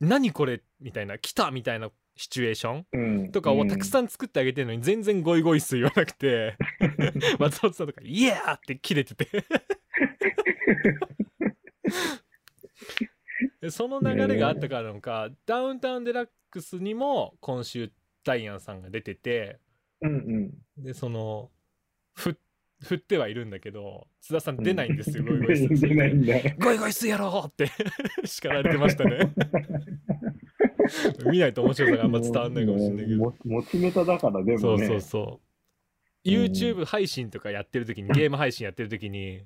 [0.00, 0.60] 何これ？
[0.80, 3.30] みたいな来たみたいなシチュエーションうん。
[3.30, 6.56] とかをたくさん作ってあげてるのに全然ゴイゴイスー言わなくて。
[7.38, 9.28] 松本さんとか「イエー!」って切れてて。
[13.60, 17.92] でその流れがあったからなのか、ダウンタウンデラックスにも今週
[18.24, 19.60] ダイアンさんが出てて。
[20.00, 20.16] うんう
[20.80, 20.84] ん。
[20.84, 21.50] でその
[22.14, 22.36] ふ
[22.80, 26.34] 振ってはいるんだけど津田さん出ないんですよ、ゴイゴイスー 出ないんだ。
[26.58, 27.70] ゴイゴイスーやろうって
[28.24, 29.32] 叱られてましたね
[31.30, 34.58] 見ないと面白さがあんま伝わんないかもしれないけども持ちネタだから、でもね。
[34.58, 35.40] そうそうそ
[36.24, 36.28] う。
[36.28, 39.44] YouTube 配信とかやってる時に、ゲーム配信やってる時に、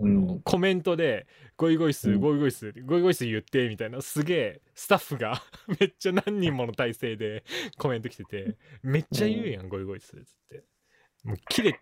[0.00, 0.40] うん。
[0.40, 5.42] コメントで、ゴイゴイス、ゴイゴイス、ゴイゴイス言って、みたいな、すげえ、スタッフが
[5.80, 7.44] めっちゃ何人もの体制で
[7.78, 10.64] コメント来てて、めっちゃ言うやん、ゴイゴイスー、つって。
[11.24, 11.80] もう切れ、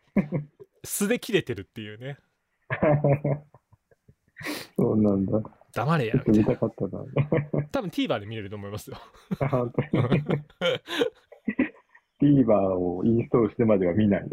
[0.85, 2.19] 素で切れてるっていうね。
[4.77, 5.41] そうなんだ。
[5.77, 7.05] 黙れやちょっ、と見みたいたかったな。
[7.61, 7.69] な。
[7.71, 8.97] 多分 TVer で見れると思いますよ。
[9.39, 9.89] 本当に
[12.45, 14.29] TVer をインストールしてまでは見ない。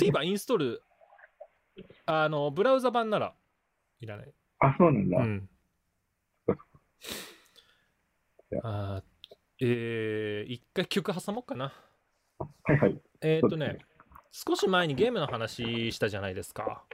[0.00, 0.82] TVer インストール、
[2.06, 3.34] あの、ブラウザ版なら
[4.00, 4.32] いらない。
[4.60, 5.18] あ、そうなんだ。
[5.18, 5.48] うん。
[8.62, 11.72] あーえー、一回曲挟もうかな。
[12.38, 13.00] はいはい。
[13.22, 13.78] えーっとね
[14.30, 16.84] 少し前にゲームの話したじゃないですか。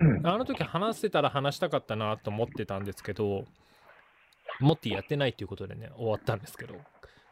[0.00, 3.44] うんあの時話せたら話したかったなと思ってたんですけど、
[4.60, 6.74] モッティやってないっていうことでね、終わったんですけど、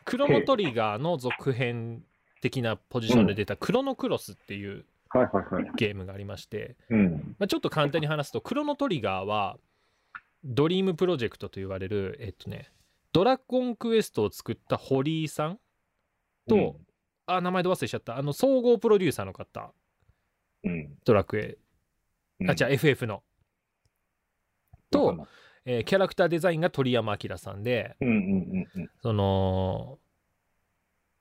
[0.04, 2.02] クロノトリガーの続編
[2.40, 4.84] 的なポジションで出たクロノクロスっていう。
[5.76, 7.36] ゲームがありまして、うん。
[7.38, 9.56] まあ、ちょっと簡単に話すと、クロノトリガーは、
[10.44, 12.70] ドリームプロジェクトと言われる、えっとね、
[13.12, 15.60] ドラゴンクエストを作った堀井さん
[16.48, 16.76] と、
[17.26, 19.72] あ、名前で忘れちゃった、あの、総合プロデューサーの方、
[20.64, 21.56] うん、ドラクエ、うん。
[22.48, 23.22] あ、じゃあ FF の、
[24.90, 25.26] と、
[25.64, 28.90] えーキャラクターデザインが鳥山明さんで、うんうんうんうん。
[29.02, 29.98] その、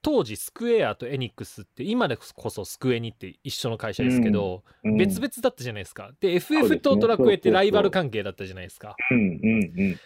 [0.03, 6.11] 当時スクエアとエニックスって今でこそスクエニって一緒の会社ですけど、うん別々だったじゃないですか。
[6.19, 6.79] で、FF ね。
[6.79, 8.95] とドラクエってライバル関係だったじゃないですか。
[9.09, 9.39] うん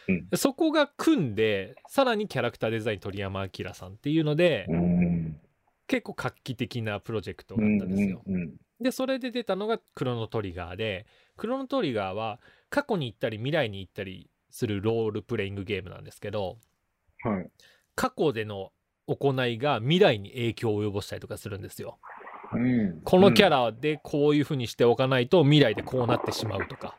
[0.07, 5.41] うんそこが組んで、さらにキャラクターデザイン鳥山明さんっていうので、うん。
[5.87, 8.23] 結構画期的なプロジェクトうんだったんですよ。
[8.79, 11.05] うんで、それで出たのがクロノトリガーで、
[11.37, 12.39] クロノトリガーは
[12.69, 16.57] 過去に行ったり未来に行ったりするロールプレイングゲームなんですけど、
[17.23, 17.49] はい。
[17.95, 18.71] 過去での
[19.07, 21.99] 行いが未来に影響を及ぼしたりとかするんですよ。
[22.51, 26.97] うんこのキャラでこういう風にしておかないと未来でこうなってしまうとか。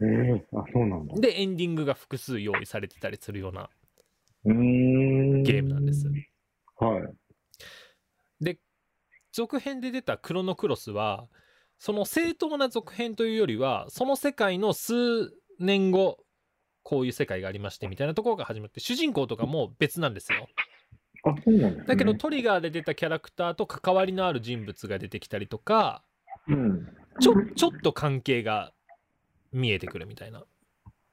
[0.00, 1.14] ええあ、そうなんだ。
[1.20, 3.70] で、エンディングが複数用意されてたりするような。
[4.44, 6.08] ゲームなんです。
[6.78, 7.23] はい。
[9.34, 11.28] で、続編で出たクロノクロスは、
[11.78, 14.94] その正当な続編というよりは、その世界の数
[15.58, 16.18] 年後、
[16.82, 20.48] こういう世界がありましてみたいなところが始まって、主人公とかも別なんですよ。
[21.24, 21.84] あ、そうなんね。
[21.86, 26.04] だけどトリガーで出たキャラクターと関わりのある人物が出てきたりとか、
[26.46, 26.86] うん。
[27.20, 28.72] ちょちょっと関係が
[29.52, 30.44] 見えてくるみたいな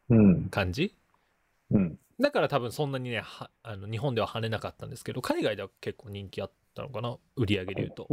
[0.10, 0.50] うん。
[0.50, 0.96] 感じ？
[1.70, 1.98] うん。
[2.20, 8.08] だから多分そんなにねはあの日本では跳ねなかったんですけど海外では結構人気あったのかな売り上げで言うと。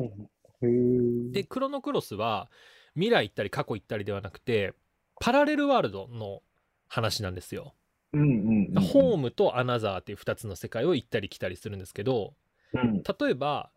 [1.33, 2.51] でクロノクロスは
[2.95, 4.75] 未来行ったり過去行ったりではなくて
[5.21, 6.43] パラレルワールドの
[6.89, 7.75] 話なんですよ。
[8.13, 8.83] うんうんうん。
[8.83, 12.35] ホームとアナザーっていう2つの世界を行ったり来たりするんですけど
[12.73, 13.03] うん。
[13.03, 13.71] 例えば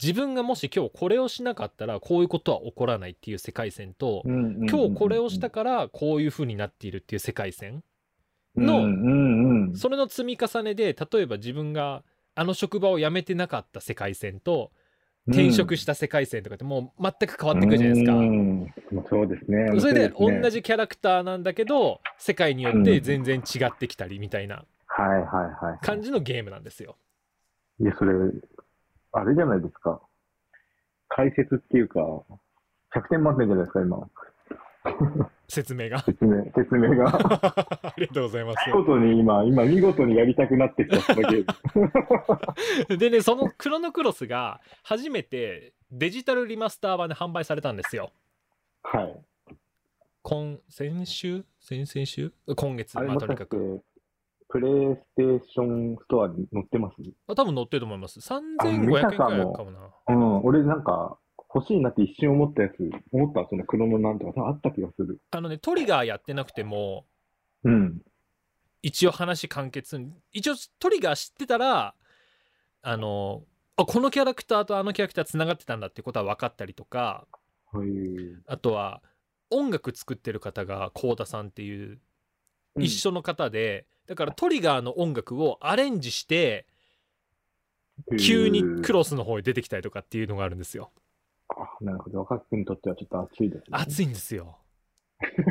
[0.00, 7.84] 自分がもし今日これをしなかったらこういうことは起こらないっていう世界線と、今今日これをしたからこういう風になっているっていう世界線
[8.56, 9.76] のうんうんうん。
[9.76, 14.70] それの積み重ねで例えば自分があの職場を辞めてなかった世界線と
[15.28, 18.16] 転職した世界線とかってもう全く変わってくるじゃないですか。
[18.16, 19.80] うそうですね。
[19.80, 20.50] それで同じ。
[20.50, 24.64] じキャラクターなんだけど世界によって全然違ってきたりみたいな。
[25.80, 26.96] 感じのゲームなんですよ。
[27.80, 28.12] いや、それ、
[29.12, 30.00] あれじゃないですか。
[31.08, 32.00] 解説っていうか、
[32.94, 34.08] 100点満点じゃないですか、今。
[35.48, 36.00] 説明が。
[36.00, 37.08] 説明、説明が。
[37.82, 38.72] ありがとうございます見。
[38.72, 41.46] 事に今、今見事にやりたくなってきた、そのゲー
[42.88, 42.96] ム。
[42.98, 48.12] でね、そのクロノクロスが初めてデジタルリマスター版で販売されたんですよ。
[48.82, 49.22] はい。
[50.22, 51.44] 今、先週？
[51.60, 52.32] 先々週？
[52.56, 53.82] 今月、まあとにかく。、
[54.48, 56.96] プレイステーションストアに載ってます？
[57.26, 58.20] あ多分載ってると思います。
[58.32, 59.28] あ3500円くらいか
[59.64, 59.90] もな。
[60.08, 61.18] うん、俺なんか、
[61.54, 62.74] 欲しいなって一瞬思ったやつ、
[63.12, 65.20] 思ったそのクロノなんとか、多分あった気がする。
[65.30, 67.04] あのね、トリガーやってなくても、
[67.64, 68.02] うん。
[68.82, 71.94] 一応話完結一応トリガー知ってたら
[72.82, 73.42] あの
[73.76, 77.26] あこのキャラクターとあのキャラクターつながってたんだってことは分かったりとか
[77.72, 77.88] はい。
[78.46, 79.00] あとは
[79.50, 82.00] 音楽作ってる方が幸田さんっていう
[82.78, 86.66] 一緒の方で、だからトリガーの音楽をアレンジして
[88.18, 90.90] 急にクロロスの方に出てきたりとかっていうのがあるんですよ
[91.56, 92.20] あ、なるほど。
[92.20, 93.64] 若くにとってはちょっと熱いですね。
[93.72, 94.58] 熱いんですよ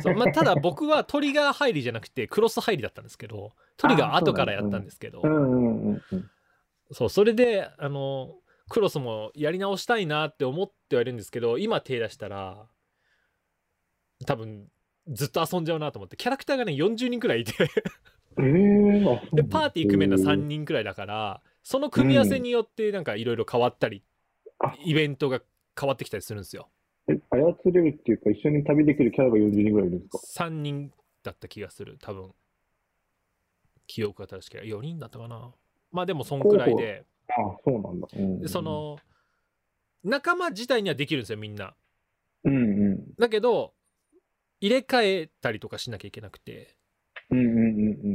[0.02, 5.22] そうまあ、ただ僕はトリガー入りじゃなくてクロス入りだったんですけどトリガー後からやったんですけど。
[6.92, 8.36] そうそれであの
[8.70, 12.68] クロスもやり直したいなって思ってはいるんですけど今手出したら
[14.26, 14.68] 多分
[15.08, 17.54] ずっと遊んじゃうなと思ってキャラクターがね40人くらいいて
[18.38, 24.04] えー、あでパーティー組めるのは3人くらいだからその組み合わせによってなんかいろいろ変わったり、
[24.60, 25.42] あイベントが
[25.80, 26.70] 変わってきたりするんですよ。
[27.08, 30.92] え、操れるっていうか、一緒に旅できるキャラが40人ぐらいいるんですか？3人
[31.24, 32.32] だった気がする多分。
[33.88, 34.80] 記憶が正しければ。
[34.80, 35.52] 4人だったかな。
[35.92, 37.06] まあでもそんくらいで。
[37.30, 37.34] あ
[37.66, 38.08] そうなんだ。
[38.16, 38.40] うんうん。
[38.40, 38.98] でそ、の
[40.04, 41.74] 仲間自体にはできるんですよみんな。
[42.44, 42.60] うんう
[42.96, 43.14] ん。
[43.20, 43.74] だけど
[44.60, 46.78] 入れ替えたりとかしなきゃいけなくて。
[47.30, 47.60] うんうんうんう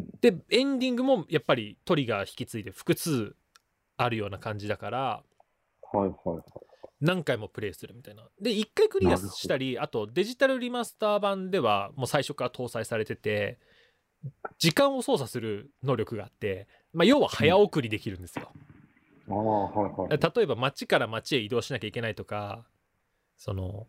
[0.03, 0.07] ん。
[0.21, 3.35] でエンディングもやっぱりトリガー引き継いで複数
[3.97, 5.23] あるような感じだから。
[5.93, 6.43] はいはいはい。
[7.01, 8.27] 何回もプレイするみたいな。
[8.41, 13.59] で1回クリアしたりあとデジタルリマスター版ではもう最初から搭載されてて
[14.59, 18.51] 時間を操作する能力があって、まあ、要は早送りできるんですよ、
[19.29, 20.35] ああ、はいはい。
[20.37, 22.67] 例えば町から町へ移動しなきゃいけないとか
[23.37, 23.87] その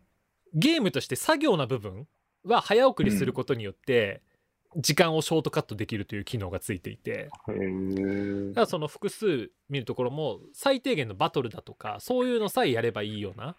[0.54, 2.06] ゲームとして作業な部分
[2.44, 4.22] は早送りすることによって
[4.76, 7.30] 時間をショートカットできるという機能がついていて。
[7.46, 13.56] だからその複数見るところも最低限のバトルだとかそういうのさえやればいいような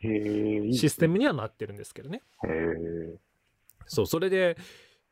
[0.00, 2.22] システムにはなってるんですけどね。
[3.86, 4.56] そうそれで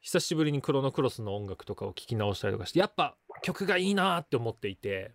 [0.00, 5.12] 久しぶりにクロノクロスの音楽とかを聴き直したりとかしてやっぱ曲がいいなって思っていて。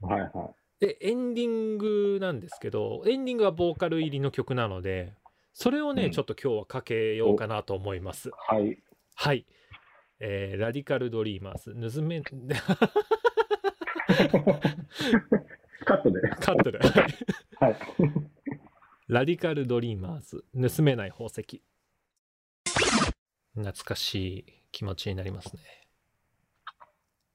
[0.00, 0.30] はいはい。
[0.78, 5.14] でエンディングなんですけどエンディングはボーカル入りの曲なので
[5.54, 6.10] それをね、うん。
[6.10, 8.30] ちょっと今日はかけようかなと思います。
[8.46, 8.78] はい。
[9.18, 9.46] はい、
[10.20, 11.74] えーラディカルドリーマーズ。
[11.96, 12.20] 盗め
[15.84, 16.20] カットで。
[16.20, 16.78] カットで。
[16.78, 16.90] はい。
[17.58, 17.76] はい。
[19.08, 20.44] ラディカルドリーマーズ。
[20.76, 21.62] 盗めない宝石。
[23.54, 25.62] 懐かしい気持ちになりますね。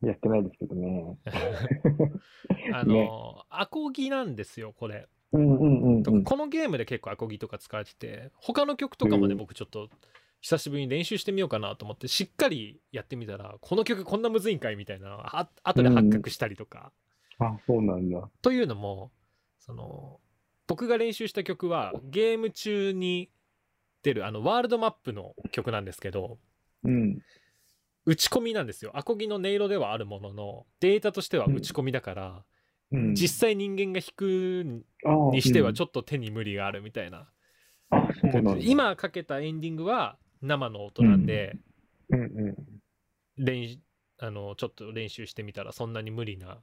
[0.03, 1.17] やってないですけどね。
[2.73, 5.09] あの、アコギなんですよこれ。
[5.33, 6.23] うんうんうんうん。
[6.23, 9.89] このゲームで結構アコギとか使われてて他の曲とかもねうん僕ちょっと
[10.41, 16.91] 久しぶりに練習してみようかなと思ってしっかりやってみたらこの曲こんなむずいんかいみたいなあ後で発覚したりとか、
[17.39, 18.29] あ、そうなんだ。
[18.41, 19.11] というのも
[19.59, 20.19] その
[20.67, 23.29] 僕が練習した曲はゲーム中に
[24.03, 26.39] 出るあのワールドマップの曲なんですけど
[26.83, 27.19] うん。
[28.05, 28.91] 打ち込みなんですよ。
[28.95, 32.43] アコギの音色ではあるもののデータとしては打ち込みだから、
[32.91, 37.29] うん、実際人間が弾くあにしてはちょょっと手に無理があるみたいな、
[38.59, 41.55] 今かけたエンディングは生の音なんで、
[42.09, 42.21] うん。
[42.21, 42.55] うん。
[43.37, 43.79] 練
[44.19, 46.59] あのちょっと練習してみたらそんなに無理な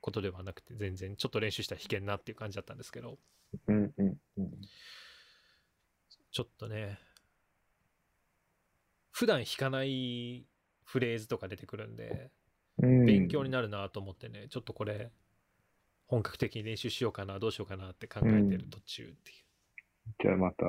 [0.00, 3.18] ことではなくて全然ちょっと練習したら弾けんなっていう感じだったんですけど。
[3.66, 4.50] うんうんうん。
[6.32, 6.98] ちょっとね
[9.10, 10.46] 普段弾かない
[10.84, 12.30] フレーズとか出てくるんで
[12.78, 13.04] うん。
[13.04, 15.10] 勉強になるなと思ってね、ちょっとこれ
[16.06, 19.34] 本格的に練習しようかなどうしようかなって考えてる途中ってい
[20.22, 20.64] じゃあまた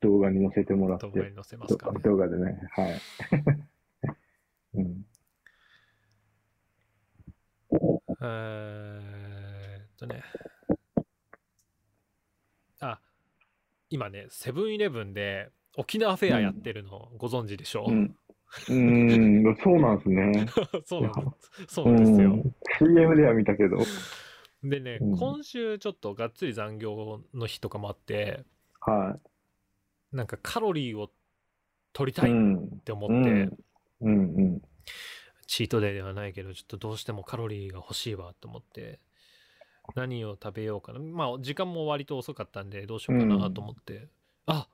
[0.00, 1.06] 動画に載せてもらって。
[1.06, 2.60] う動画に載せますかねど動画でね。
[2.72, 3.00] はい。
[4.74, 5.04] うん。
[8.22, 10.22] えーっとね。
[12.80, 13.00] あ、
[13.90, 18.16] 今ね、セブンイレブンで沖縄フェアやってるのご存知でしょう、うん。
[18.68, 20.46] うん、そうなんですね。
[20.84, 21.74] そうなんです。
[21.74, 22.42] そうなんですよ。
[22.78, 23.78] CM では見たけど。
[24.62, 28.44] でね、うん今週ちょっとがっつり残業の日とかもあって、
[28.80, 29.18] は
[30.12, 31.10] なんかカロリーを
[31.92, 32.20] 取りい。
[32.20, 32.80] たいっん。
[32.84, 33.14] て思って、
[34.00, 34.08] うん。
[34.08, 34.62] うんうん。
[35.46, 39.00] チートデイではないけど、ちょっとどうしてもカロリーが欲しいわと思って、
[39.94, 41.00] 何を食べようかな。
[41.00, 44.08] まあ、時間も割と遅かったんで、どうしようかなと思って、
[44.46, 44.68] あ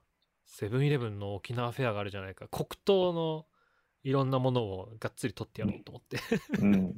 [0.46, 2.48] セブンイレブンの沖縄フェアがあるじゃないか。
[2.48, 3.46] 黒糖の
[4.04, 6.18] いろんなものをがっつり取ってやろうと思って。
[6.58, 6.94] うん。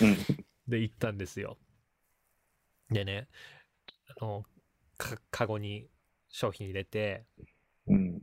[0.00, 0.26] うん。
[0.68, 1.58] で、行ったんですよ。
[2.90, 3.28] でね、
[4.20, 4.44] あの、
[4.98, 5.88] か、カゴに
[6.34, 7.24] 商品入れて、
[7.86, 8.20] うん。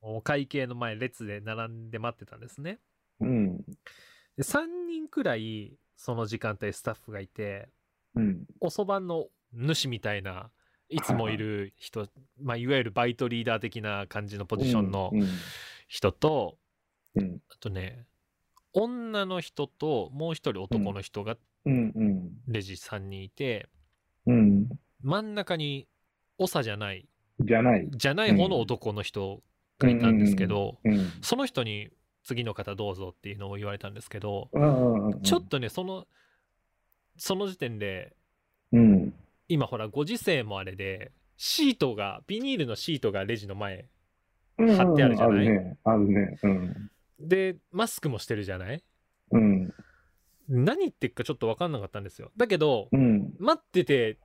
[0.00, 2.78] お会計の前列で並んで待ってたんですね。
[3.20, 3.58] うん。
[3.58, 7.68] で3人くらいその時間帯スタッフがいて
[8.14, 8.46] うん。
[8.60, 10.50] おそばの主みたいな
[10.88, 12.08] いつもいる人、
[12.42, 15.28] まあ、いわゆるバイトリーダー的な感じのポジションのうん。
[15.86, 16.56] 人と、
[17.14, 17.40] うん。
[17.50, 18.06] あとね
[18.72, 21.36] 女の人ともう一人男の人が
[21.66, 21.92] うん。
[21.94, 22.30] うん。
[22.48, 23.68] レジ3人いて、
[24.24, 24.66] うん。
[25.02, 25.86] 真ん中に
[26.38, 27.09] 長じゃない
[27.40, 27.88] じゃない。
[27.90, 29.42] じゃない方の男の人
[29.78, 31.10] がいたんですけど、うん。
[31.22, 31.88] その人に
[32.22, 35.22] 次の方どうぞっていうのを言われたんですけど、うんうん。
[35.22, 36.06] ちょっとねその
[37.16, 38.14] その時点で
[38.72, 39.14] うん。
[39.48, 43.86] 今ほらご時世もあれでシートがビニールのシートがレジの前
[44.58, 44.76] うん。
[44.76, 45.48] 貼ってあるじゃない？
[45.48, 45.78] あるね。
[45.84, 46.38] あるね。
[46.42, 46.90] うん。
[47.18, 48.84] でマスクもしてるじゃない？
[49.32, 49.72] うん。
[50.48, 53.32] 何言ってっかちょっと分かんなかったんですよだけどうん。
[53.38, 54.18] 待ってて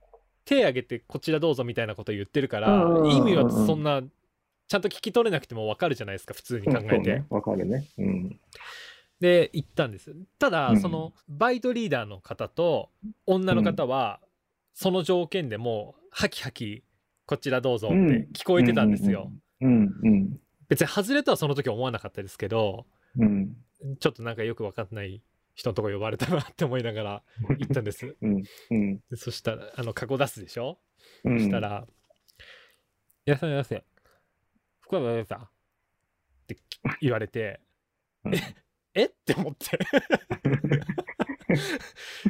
[0.46, 4.02] 手挙げてこちらどうぞみたいなこと言ってるから意味はそんな
[4.68, 7.22] ちゃんと聞き取れなくても分かるじゃないですか普通に考えて。
[7.30, 7.86] わかるね。
[7.98, 8.40] うん。
[9.20, 12.90] で行ったんですただ、うんそのバイトリーダーの方と
[13.26, 14.20] 女の方は、
[14.74, 16.82] その条件でもうハキハキ
[17.26, 19.30] こちらどうぞって聞こえてたんですよ。
[20.68, 22.86] 別に外れとはその時は思わなかったですけど
[23.18, 23.56] うん。
[24.00, 25.22] ちょっとなんかよく分かんない
[25.56, 27.22] 人のとこ呼ばれたなって思いながら
[27.58, 28.14] 行ったんです。
[28.20, 28.42] うん。
[28.70, 28.98] うん。
[29.10, 30.78] でそしたらあのカゴ出すでしょ、
[31.24, 31.38] うん。
[31.40, 31.86] そしたら
[33.26, 33.82] 「いらっしゃいませ。
[34.80, 35.48] 福山さん」っ
[36.46, 36.56] て
[37.00, 37.58] 言われて
[38.24, 38.34] うん、
[38.94, 39.78] えって思って。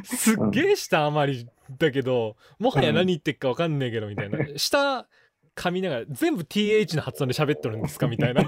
[0.03, 4.39] すっげえ下余りだけどもはや何言ってっか分かんねえけどみたいな。
[4.57, 5.07] 下
[5.55, 8.07] 噛みながら全部 TH の発音で喋っとるんですか？
[8.07, 8.43] みたいな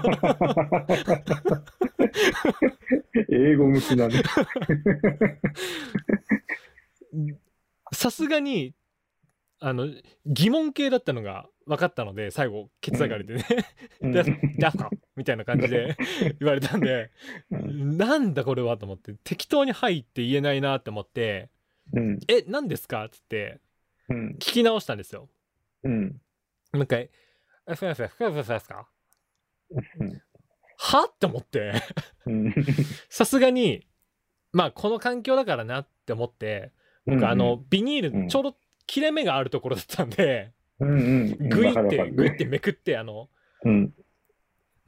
[3.28, 4.22] 英語向きだね。
[7.92, 8.74] さすがに
[9.58, 9.88] あの
[10.26, 13.44] 疑問系だったのが分かったので最後ケツ上がりでね
[14.00, 14.32] 「うんでで
[14.70, 15.96] すか?」みたいな感じで
[16.38, 17.10] 言われたんで
[17.50, 21.50] なんだこれはと思って適当に「はい」って言えないなって思って
[21.92, 22.20] うん。
[22.28, 23.60] 「え何ですか?」っつって
[24.08, 24.30] うん。
[24.34, 25.28] 聞き直したんですよ
[25.82, 26.04] うん。
[26.72, 27.10] もう一回
[27.66, 28.88] 「あすいません福山さんですか?
[29.98, 30.22] うん」
[30.82, 31.04] は？
[31.04, 31.74] って思って
[32.26, 32.54] うん。
[33.10, 33.86] さすがに
[34.52, 36.72] まあこの環境だからなって思って
[37.06, 38.56] 僕あの、ビニーうんルちょうど
[38.86, 40.52] 切れ目があるところだったんで。
[40.78, 40.86] グ
[41.66, 43.28] イってグイってめくってあの
[43.64, 43.92] うん。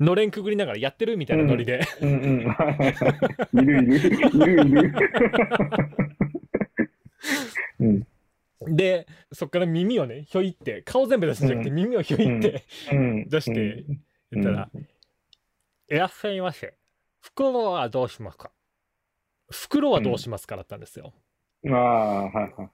[0.01, 2.41] のれんくぐりながらやってるみたいなノリで、うんうん。
[3.63, 3.97] いるいる。
[3.97, 4.93] いるいる。
[7.81, 8.07] うん。
[8.77, 13.29] でそっから耳をねひょいって顔全部出すんじゃなくてうん耳をひょいってうん。
[13.29, 13.85] 出して
[14.33, 14.71] 言ったら
[15.93, 16.75] 「いらっしゃいませ
[17.21, 18.51] 袋はどうしますか?」
[19.51, 21.13] 袋はどうしますかだったんですよ。
[21.65, 21.75] うん。
[21.75, 22.71] ああ、はいは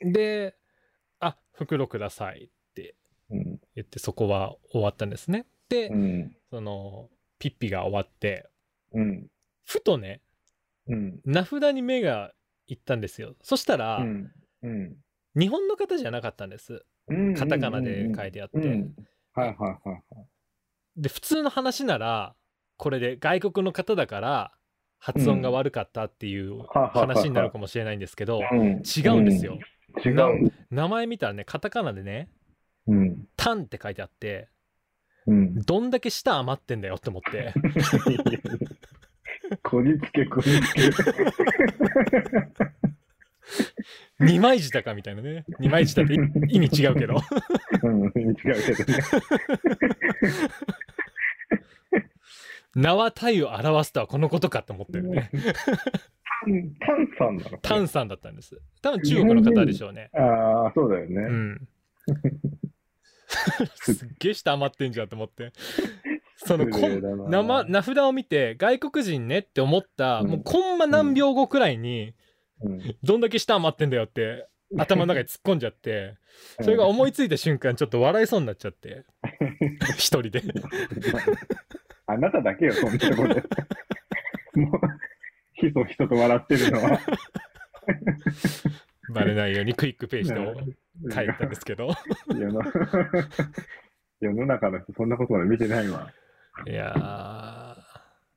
[0.00, 0.12] い。
[0.12, 0.56] で
[1.20, 2.94] 「あ袋ください」って
[3.28, 3.60] うん。
[3.74, 5.46] 言ってそこは終わったんですね。
[5.68, 6.36] で、うん。
[6.48, 8.48] そのピッピが終わって
[8.92, 9.30] うん。
[9.66, 10.22] ふとね
[10.86, 11.20] うん。
[11.26, 12.32] 名札に目が
[12.66, 13.36] いったんですよ。
[13.42, 14.32] そしたら、うん。
[14.62, 14.96] うん。
[15.34, 16.86] 日本の方じゃなかったんです。
[17.08, 17.34] うん。
[17.34, 18.58] カタカナで書いてあって。
[18.58, 18.96] うん
[19.32, 20.26] はいはいはいはい。
[20.96, 22.34] で普通の話なら
[22.76, 24.52] これで外国の方だから
[24.98, 29.58] 発音が悪かったっていう話になるかもしれないんですけどうん違うんですよ。
[30.04, 30.52] 違う。
[30.70, 32.28] 名前見たらねカタカナでね
[32.86, 33.26] うん。
[33.36, 34.48] 「タン」って書いてあって
[35.26, 35.54] うん。
[35.62, 37.52] どんだけ舌余ってんだよって思って
[39.62, 40.90] こじつけこじつけ。
[44.20, 45.44] 二枚舌かみたいなね。
[45.58, 46.14] 二枚舌って
[46.48, 47.16] 意味違うけど。
[47.82, 49.00] うん、違うけどね。
[52.74, 55.30] 名は体を表すとはこのことかって思ってるね。
[56.80, 57.58] タンさんなの？
[57.58, 58.60] タンさんだったんです。
[58.80, 60.10] 多分中国の方でしょうね。
[60.14, 61.16] ああ、そうだよね。
[61.16, 61.68] うん。
[63.74, 65.52] すっげえ下余ってんじゃんと思って。
[66.36, 66.78] そのこ
[67.28, 70.30] 名ま名札を見て外国人ねって思った、うん。
[70.30, 72.14] もうコンマ何秒後くらいに、
[72.62, 76.16] うんどんだけ下余ってんだよって頭の中に突っ込んじゃって
[76.60, 79.04] それが思いついた瞬間ちょっと笑いそうになっちゃって
[79.96, 80.42] 一人で
[82.10, 83.42] あなただけよ、そんなところで。
[84.54, 84.80] もう、
[85.54, 87.00] ひそひそと笑ってるのは。
[89.14, 90.54] バレないようにクイックページと
[91.08, 91.90] 帰ったんですけど。
[94.20, 96.12] 世の中の人、そんなことまで見てないわ。
[96.66, 97.76] いやー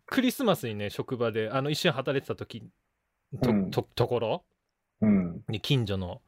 [0.06, 2.64] クリスマスにね、職場で、あの、一緒に働いてた時
[3.42, 4.44] と、うんと、ところ？
[5.02, 5.42] うん。
[5.50, 6.22] に近所の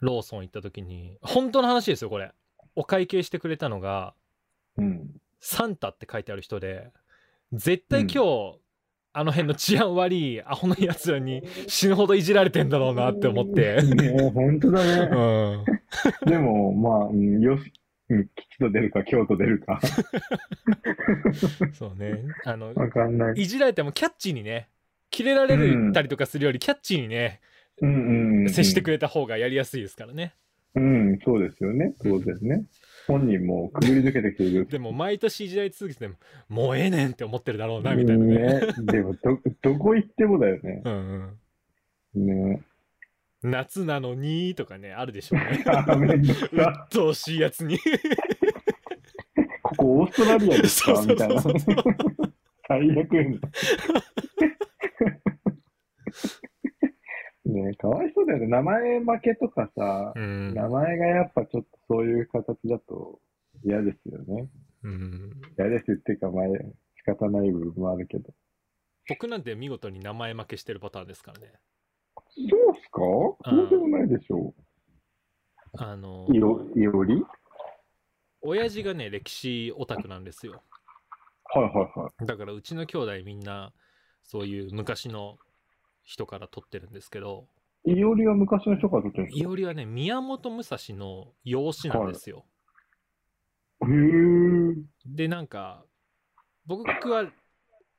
[0.00, 2.32] ローソン行った時に、本当の話ですよ、これ。
[2.76, 4.14] お会計してくれたのが、
[4.76, 5.10] うん。
[5.40, 6.90] サンタって書いてある人で、
[7.52, 8.58] 絶対今日、
[9.12, 13.82] あの辺の治安悪いアホのやつらに死ぬほどいじられてんだろうなって思って。
[13.82, 15.56] ね本当だうね。
[16.26, 16.30] ん。
[16.30, 17.72] でも、まあ、うんよし、
[18.10, 19.80] うん吉と出るか、京と出るか。
[21.74, 22.22] そうね。
[22.44, 23.34] あの、わかんない。
[23.42, 24.68] いじられてもキャッチーにね、
[25.18, 27.40] キレられるたりとかするよりキャッチーにね、
[27.82, 28.48] うんうんうん。
[28.50, 30.32] 接してくれた方がやりやすいですからね。
[30.76, 31.92] うん、そうですよね。
[32.00, 32.62] そうですね。
[33.08, 34.66] 本人もくぐり抜けてきている。
[34.66, 36.14] でも毎年いじられ続けても、
[36.48, 38.36] もうええねんって思ってるだろうな、みたいなね。
[38.36, 38.60] ね。
[38.78, 40.82] でも、ど、どこ行ってもだよね。
[40.84, 41.36] うん
[42.14, 42.26] うん。
[42.52, 42.60] ね。
[43.42, 45.64] 夏なのにとかね、あるでしょうね。
[46.52, 46.84] うさ。
[46.86, 47.76] っとうしいやつに。
[49.64, 51.04] ここオーストラリアですか？
[51.04, 51.42] みたいな。
[52.68, 53.38] 最悪やな。
[57.68, 58.46] ねかわいそうだよね。
[58.46, 60.54] 名前負けとかさ、うん。
[60.54, 63.20] 名前がやっぱちょっとそういう形だと
[63.64, 64.48] 嫌ですよね。
[64.84, 66.44] うん嫌ですっていうか、まあ、
[66.96, 68.32] 仕方ない部分もあるけど。
[69.08, 71.52] 僕なんて見事に名前負けしてるパターンですからね。
[72.16, 73.00] そうっすか？
[73.50, 74.54] そうでもないでしょ
[75.78, 76.36] あのう。
[76.36, 77.22] いろ、いろり？
[78.42, 80.62] 親父がね、歴史オタクなんですよ。
[81.54, 82.26] はいはいはい。
[82.26, 83.72] だからうちの兄弟みんな、
[84.22, 85.38] そういう昔の
[86.04, 87.48] 人から取ってるんですけど、
[87.84, 89.42] いおりは昔の人からてるんですか？
[89.42, 92.44] いおりはね、宮本武蔵の養子なんですよ。
[93.82, 94.74] へー。
[95.06, 95.84] で、なんか、
[96.66, 97.30] 僕は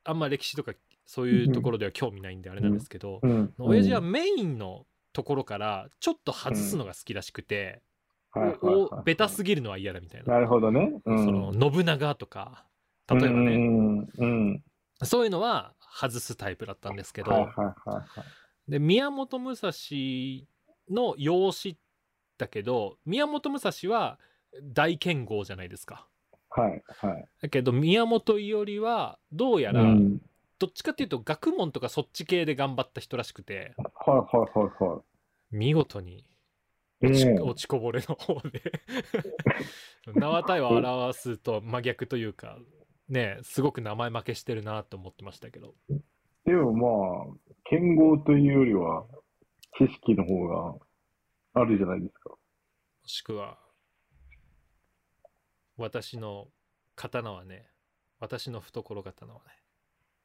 [0.03, 0.73] あんま歴史とか
[1.05, 3.53] そういうところでは興味ないんであれなんですけど、うん。
[3.57, 7.82] 親父はメインのところからちょっと外すのが好きらしくて、
[8.32, 10.36] はいはいはいおベタすぎるのは嫌だみたいな。
[10.36, 11.01] なるほどね。
[11.03, 11.25] うん。
[11.25, 12.67] その信長とか、
[13.09, 14.07] 例えばね、うん。
[14.17, 14.63] うん。
[15.01, 18.05] そういうのは外すタイプだったんですけど、はいはいはいはい。
[18.70, 19.72] で宮本武蔵
[20.89, 21.78] の養子
[22.38, 24.20] だけど宮本武蔵は
[24.63, 26.07] 大剣豪じゃないですか。
[26.51, 27.26] はいはい。
[27.41, 30.22] だけど宮本伊織はどうやらうん。
[30.59, 35.01] どっちかっていうと学問とかそっち系で頑張った人らしくてはいはいはいはい。
[35.51, 36.26] 見事に
[37.01, 38.61] 落ち,、うん落ちこぼれの方で
[40.13, 42.57] 名は体を表すと真逆というか
[43.07, 45.76] ねすごく名前負けしてるなと思ってましたけど
[46.45, 49.05] でもまあ、剣豪というよりは、
[49.78, 50.74] 知識の方が
[51.53, 52.32] あるじゃないですか。
[52.32, 52.38] も
[53.05, 53.59] しくは
[55.78, 56.47] 私の
[56.95, 57.67] 刀はね
[58.20, 59.45] 私の懐刀はね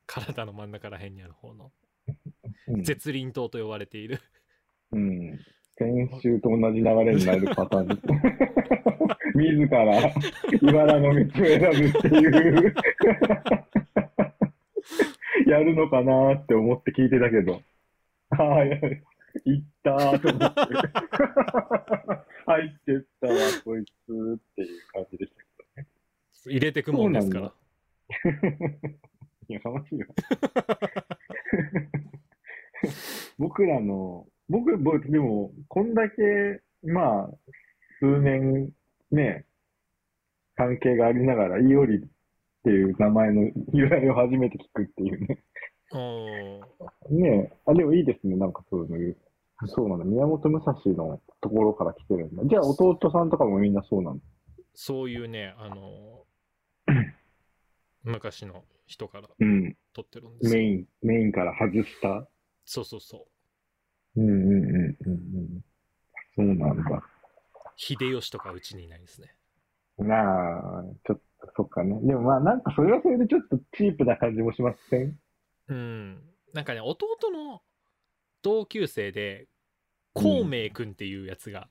[0.06, 1.70] 体の真ん中らへんにある方の
[2.68, 2.82] うん。
[2.82, 4.20] 絶輪刀と呼ばれている
[4.92, 5.38] うん。
[5.76, 8.00] 先週と同じ流れになるパターンです。
[9.36, 10.12] 自ら
[10.62, 12.74] 茨の道を選ぶっていう
[15.50, 17.62] やるのかなって思って聞いてたけど。
[18.30, 18.78] ああ、や
[19.44, 20.60] 行ったーと思って。
[22.46, 23.34] 入ってったわ、
[23.64, 23.94] こいつっ
[24.54, 27.54] ていう感じでしたけ入れてくもんですからど。
[29.48, 30.06] いや、かましいよ。
[33.38, 37.30] 僕らの、僕、僕、でも、こんだけ、まあ、
[37.98, 38.70] 数年、
[39.10, 39.46] ね、
[40.54, 42.06] 関係がありながら、イオリ
[42.64, 43.42] っていう名前の
[43.74, 45.44] 由来を初めて聞くっていうね。
[45.92, 45.98] う
[47.12, 49.16] んねえ、あ、でもいいですね、なんかそういう
[49.60, 49.68] の。
[49.68, 50.04] そうなんだ。
[50.06, 52.42] 宮本武蔵のところから来てるんだ。
[52.46, 54.24] じゃあ、弟さんとかもみんなそうなんだ。
[54.74, 56.24] そういうねあの
[58.02, 59.76] 昔の人からうん。
[59.92, 62.26] 取ってるんですよメイン、メインから外した？
[62.64, 63.26] そうそうそ
[64.16, 65.64] ううんうんうんうんうん。
[66.34, 67.02] そうなんだ。
[67.76, 69.34] 秀吉とかうちにいないですね
[69.98, 71.22] なあ、ちょっと、
[71.56, 71.98] そっかね。
[72.02, 75.18] でもまあ、なんかそれはそれでちょっとチープな感じもしません？
[75.68, 76.22] うん
[76.52, 77.62] なんかね弟の
[78.42, 79.48] 同級生で
[80.12, 81.68] 孔明君っていうやつが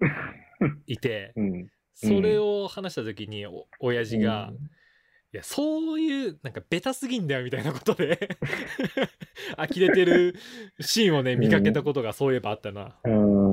[0.86, 1.70] いて、うん。
[1.94, 4.52] それを話した時にお親父が、
[5.34, 8.38] いやそういうなんかベタすぎんだよみたいなことで
[9.56, 10.34] 呆れてる
[10.80, 13.49] シーンをね見かけたことがそういえばあったな、うん、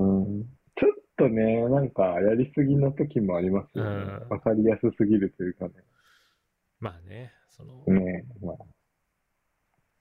[1.17, 3.89] とね、なんかやりすぎの時もありますよね。
[3.89, 4.29] うん。
[4.29, 5.67] わかりやすすぎるというか
[6.79, 7.99] まあねその、ね。
[7.99, 8.55] ねまあ、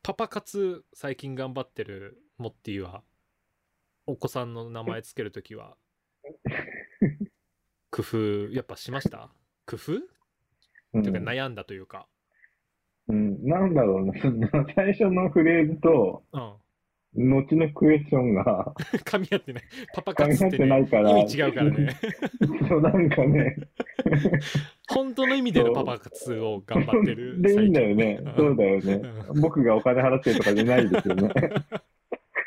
[0.02, 3.02] パパ活最近頑張ってるモッティは
[4.06, 5.76] お子さんの名前つけるときは
[7.90, 9.30] 工夫やっぱしました？
[9.66, 9.92] 工夫、
[10.92, 11.02] うん。
[11.02, 12.06] というか悩んだというか。
[13.08, 16.54] うん、なんだろうな、その最初のフレーズと、うん
[17.16, 19.62] 後のクエスチョンが 噛み合ってない。
[19.94, 21.96] パパ活って、噛み合ってなね、いから意味違うからね。
[22.68, 23.56] そうなんかね、
[24.88, 27.40] 本当の意味でのパパ活を頑張ってる。
[27.40, 28.20] でいいんだよね。
[28.36, 28.94] そうだよね。
[29.30, 31.30] う僕がお金払ってるとかじゃないですよね。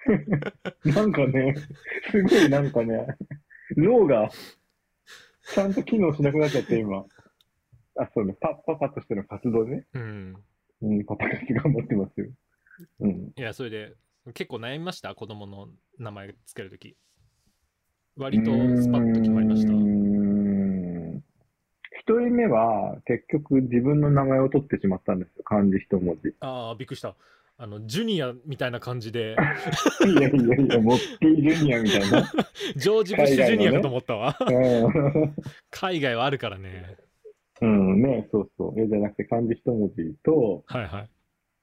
[0.85, 1.55] なんかね、
[2.11, 3.07] すごいなんかね、
[3.75, 4.29] 脳が
[5.53, 7.05] ちゃんと機能しなくなっちゃって、今。
[7.95, 9.85] あ、そうね、パパパとしての活動ね。
[9.93, 10.35] うん。
[10.81, 12.27] うん、パパ活頑張ってますよ。
[13.01, 13.11] うん。
[13.35, 13.93] いや、それで、
[14.33, 15.13] 結構悩みました？
[15.15, 15.67] 子供の
[15.97, 16.95] 名前つけるとき。
[18.17, 19.71] 割とスパッと決まりました？
[22.01, 25.43] 一人目は結局自分の名前を取ってしまったんですよ。
[25.43, 26.33] 漢字一文字。
[26.39, 27.15] ああ、びっくりした。
[27.61, 29.35] あの、ジュニアみたいな感じで、
[30.05, 32.31] いやいやいや、モッキージュニアみたいな。
[32.77, 34.35] ジョージ・ブッシュ・ジュニアかと思ったわ。
[34.39, 34.51] う
[35.27, 35.35] ん
[35.69, 36.95] 海外はあるからね。
[37.61, 38.79] うん、ね、そうそう。
[38.79, 41.09] えじゃなくて漢字一文字と、はいはい。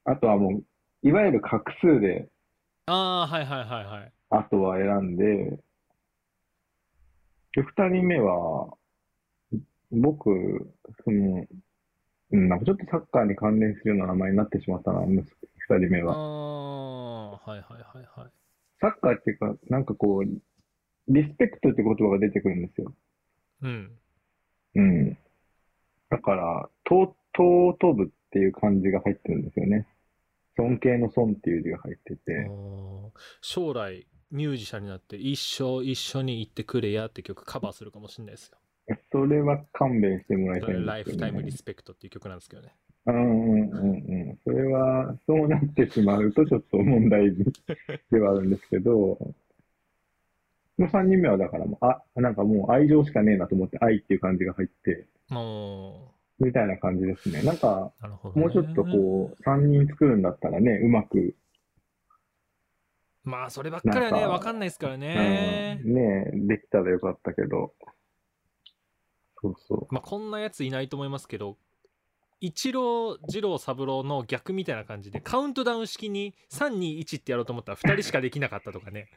[0.05, 0.63] あとはもう、
[1.03, 2.29] いわゆる画数で、
[2.87, 4.13] ああ、はいはいはいはい。
[4.31, 5.59] あとは選んで、
[7.57, 8.69] で、二人目は、
[9.91, 10.73] 僕、
[11.05, 11.47] その、
[12.33, 16.15] うん、なんかちょっとサッカーに関連するような名前になってしまったな、息子二人目あは。
[16.15, 18.31] あ、はいはいはいはい。
[18.81, 20.25] サッカーっていうか、なんかこう、
[21.09, 22.93] リスペクトって言葉が出てくるんですよ。
[23.63, 23.99] うん。
[24.75, 25.19] うん。
[26.11, 29.89] だから、と、尊ぶっていう漢字が入ってるんですよね。
[30.57, 32.33] 尊敬の尊っていう字が入ってあて。
[32.49, 38.59] ー将来、ミュージシャンになって、一生一緒に行ってくれやって曲カバーするかもしれないですよ。
[39.11, 42.75] それは勘弁してもらいそたいれライフタイムリスペクトっていう曲なんですけどね。
[43.07, 43.91] うんうんうん
[44.29, 44.39] うん。
[44.45, 47.35] それは、そうなってしまうとちょっと問題
[48.11, 49.35] ではあるんですけど、も
[50.79, 57.43] う3人目はだからもう、あ、なんかもう愛情しかねえなと思って愛っていう感じが入って、もみたいな感じですね。
[57.43, 57.93] なんか。
[58.35, 61.35] もうちょっとこう、3人作るんだったらね、うまく、
[63.27, 65.81] まあ、そればっかりはね、わかんないですからうん、ね。
[65.85, 67.75] ねえ、できたらよかったけど、
[69.43, 71.57] そうそまあ、こんなやついないと思いますけど、
[72.41, 79.09] 一郎、二郎、三郎の逆みたいな感じで、カウントダウン式に3、2、1ってやろうと思ったら2人しかできなかったとかね。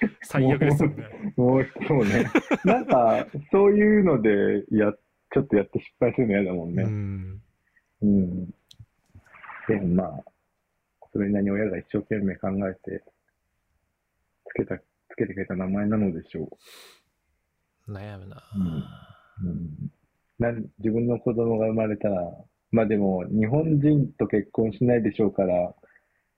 [0.22, 1.34] 最悪ですよね。
[1.36, 1.40] う。
[1.40, 2.30] もう、そうね。
[2.64, 4.92] なんか、そういうので、や、
[5.32, 6.82] ちょっとやって失敗するの嫌だもんうね。
[6.84, 7.42] ん。
[8.02, 8.46] うん。
[9.68, 10.24] でもまあ、
[11.12, 13.02] それなりに親が一生懸命考えて、
[14.48, 14.82] つけた、つ
[15.16, 16.48] けてくれた名前なのでしょ
[17.88, 18.42] 悩むな。
[19.42, 19.46] う。
[19.46, 19.90] うん。
[20.38, 22.30] なん自分の子供が生まれたら、
[22.72, 25.74] まあでも、日本人と結婚しないでしょうから、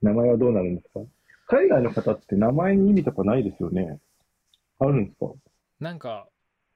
[0.01, 0.99] 名前はどうなるんですか？
[1.47, 3.99] 海外の方って名前に意味とかないですよね。
[4.79, 5.31] あるんですか？
[5.79, 6.27] なんか、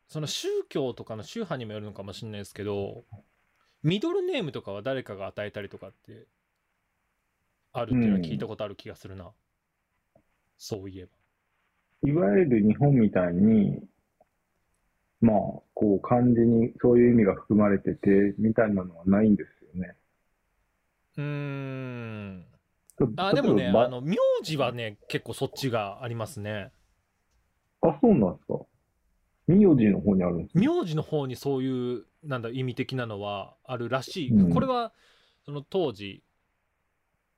[0.08, 3.03] その宗教とかの宗派にもよるのかもしれないですけど、
[3.84, 6.28] ミドルネームとかは誰かが与えたりとかって、
[7.74, 9.32] あるっていうのは聞いたことある気がするな。
[10.58, 11.12] そういえば。
[12.10, 13.80] いわゆる日本みたいに、
[15.20, 15.38] まあ、
[15.74, 19.95] こう漢字にそういう意味が含まれてて、みたいなのはないんですよね。
[21.18, 22.45] うーん。
[22.97, 26.72] とあ、でもね、あの、名字はね、結構そっちがありますね。
[27.82, 28.66] あ、そうなんですか。
[29.48, 34.32] 名字の方にあるんです字の方にそういう、なんだ、意味的なのはあるらしい。
[34.32, 34.93] うんこれは、
[35.45, 36.24] その当時、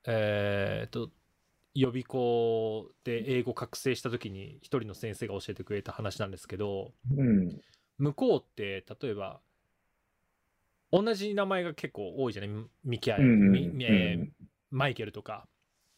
[0.06, 1.12] えーっと、
[1.76, 7.62] 予備校で英語覚醒した時に一人の先生が教えてくれた話なんですけど、うん。
[8.00, 9.40] 向こうって、例えば、
[10.92, 12.50] 同じ名前が結構多いじゃない？
[12.84, 14.28] ミキアエ、うんうんえー
[14.72, 15.48] マイケルとか。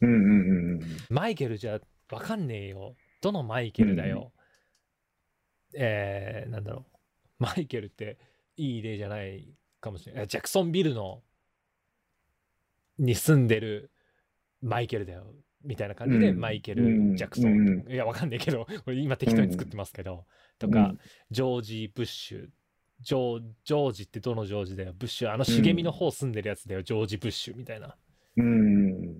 [0.00, 0.80] うんうんうんうん。
[1.10, 1.78] マイケルじゃ
[2.10, 2.96] わかんねえよ。
[3.20, 4.32] どのマイケルだよ。
[5.74, 6.96] えー、なんだろう。
[7.38, 8.18] マイケルって
[8.56, 9.48] いい例じゃない
[9.80, 10.26] かもしれない。
[10.28, 11.22] ジャクソンビルの
[12.98, 13.90] に住んでる
[14.60, 15.34] マイケルだよ。
[15.64, 16.40] みたいな感じで、うん。
[16.40, 17.16] マイケル・うん。
[17.16, 17.92] ジャクソン、うん。
[17.92, 20.26] いや、わかんないけど、これ今適当に作ってますけど、
[20.58, 20.98] とか、うん。
[21.30, 22.46] ジョージ・ブッシュ、
[23.00, 27.96] ジョージョージってどのジョージだよ、ブッシュ、あの茂みの方住んでるやつだよ、ジョージ・ブッシュみたいな。
[28.36, 29.16] うん。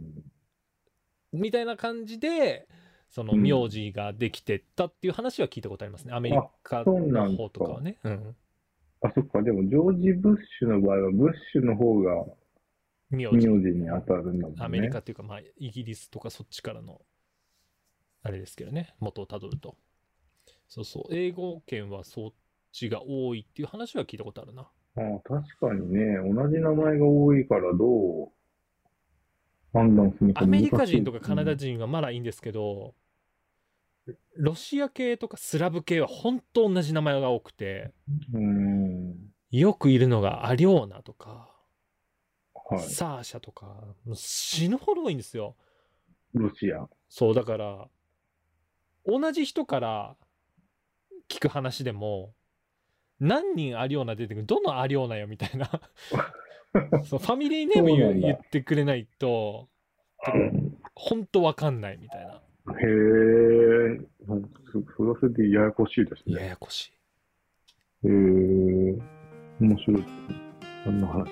[1.32, 2.68] みたいな感じで、
[3.12, 6.14] そのうん名字ができてったっていう話は聞いたことありますね。
[6.14, 7.98] アメリカの方とかはね。
[8.02, 8.36] うん。
[9.02, 9.42] あ、そっか。
[9.42, 12.24] でも、ジョージ・ブッシュの場合は、ブッシュの方が
[13.10, 13.46] 名字。
[13.46, 14.64] に当たるんだもんね。
[14.64, 17.02] アメリカっていうか、まあ、イギリスとかそっちからの、
[18.22, 18.94] あれですけどね。
[18.98, 19.76] 元をたどると。
[20.66, 21.14] そうそう。
[21.14, 22.32] 英語圏はそっ
[22.72, 24.62] ちが多いっていう話は聞いたことあるな。
[24.62, 28.28] ああ、確かにね、同じ名前が多いからどう
[29.74, 32.94] 判断するのかアメ難しいリカ人とかカナダ人はまだいいんですけど、
[34.36, 37.92] ロシア系とかスラブ系は本当同じ名前が多くて、
[38.32, 39.16] うん。
[39.50, 41.50] よくいるのがアリョーナとか、
[42.54, 42.80] はい。
[42.80, 45.56] サーシャとか、死ぬほど多いんですよ。
[46.34, 46.88] ロシア。
[47.08, 47.88] そうだから
[49.04, 50.16] 同じ人から
[51.28, 52.32] 聞く話でも
[53.20, 55.68] 何人アリオーナ出てくるどのアリオーナよみたいな
[57.04, 59.68] そうファミリーネーム言ってくれないと
[60.34, 63.71] うん本当わかんないみたいなへえ、
[64.26, 66.48] なんかそそれはそれでややこしいですやね。
[66.48, 68.12] やこしいへえ、
[69.60, 70.04] 面白い。
[70.86, 71.28] 何の話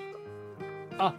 [0.97, 1.13] あ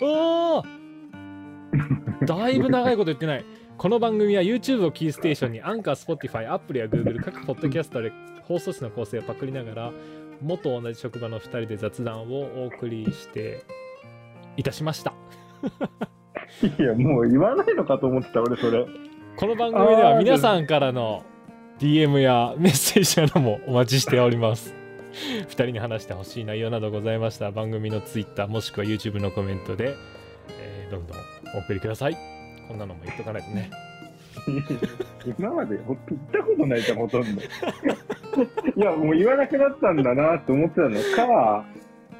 [0.00, 3.44] おーだいぶ長いこと言ってない。
[3.76, 8.12] この番組は YouTube をキーステーションにアンカー、Spotify、Apple や Google 各ポッドキャストで
[8.42, 9.92] 放送紙の構成をパクりながら
[10.40, 13.64] 元同じ職場の2人で雑談をお送りして
[14.56, 15.12] いたしました。
[16.78, 18.86] いや、もう言わないのかと思ってた、俺、それ。
[19.38, 21.22] この番組では皆さんからの
[21.78, 24.74] DM やメッセージなどもお待ちしております。
[25.12, 29.94] 2人に話してほしい内容などございましたら番組の Twitter もしくは YouTube のコメントで、
[30.58, 31.18] えーどんどん
[31.54, 32.16] お送りください。
[32.66, 33.70] こんなのも言っとかないとね。
[35.38, 35.98] 今まで言っ
[36.32, 37.28] たことないじゃん、ほとんど。
[38.74, 41.64] いや、もう言わなくなったんだなって思ってたのか、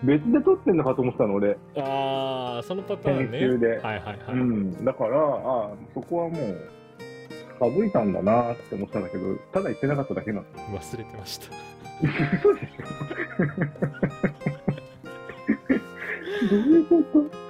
[0.04, 1.56] 別で撮ってんのかと思ってたの、俺。
[1.78, 3.38] ああ、そのパターンね。
[3.38, 4.16] 編集ではいはいはい。
[4.34, 4.84] うん。
[4.84, 6.77] だから、あそこはもう、
[7.60, 10.44] 省いたんだなって思ってたんだけど、ただ言ってなかっただけなの。
[10.78, 11.46] 忘れてました。
[12.02, 12.84] 嘘でしょ
[16.50, 17.47] どういうこと？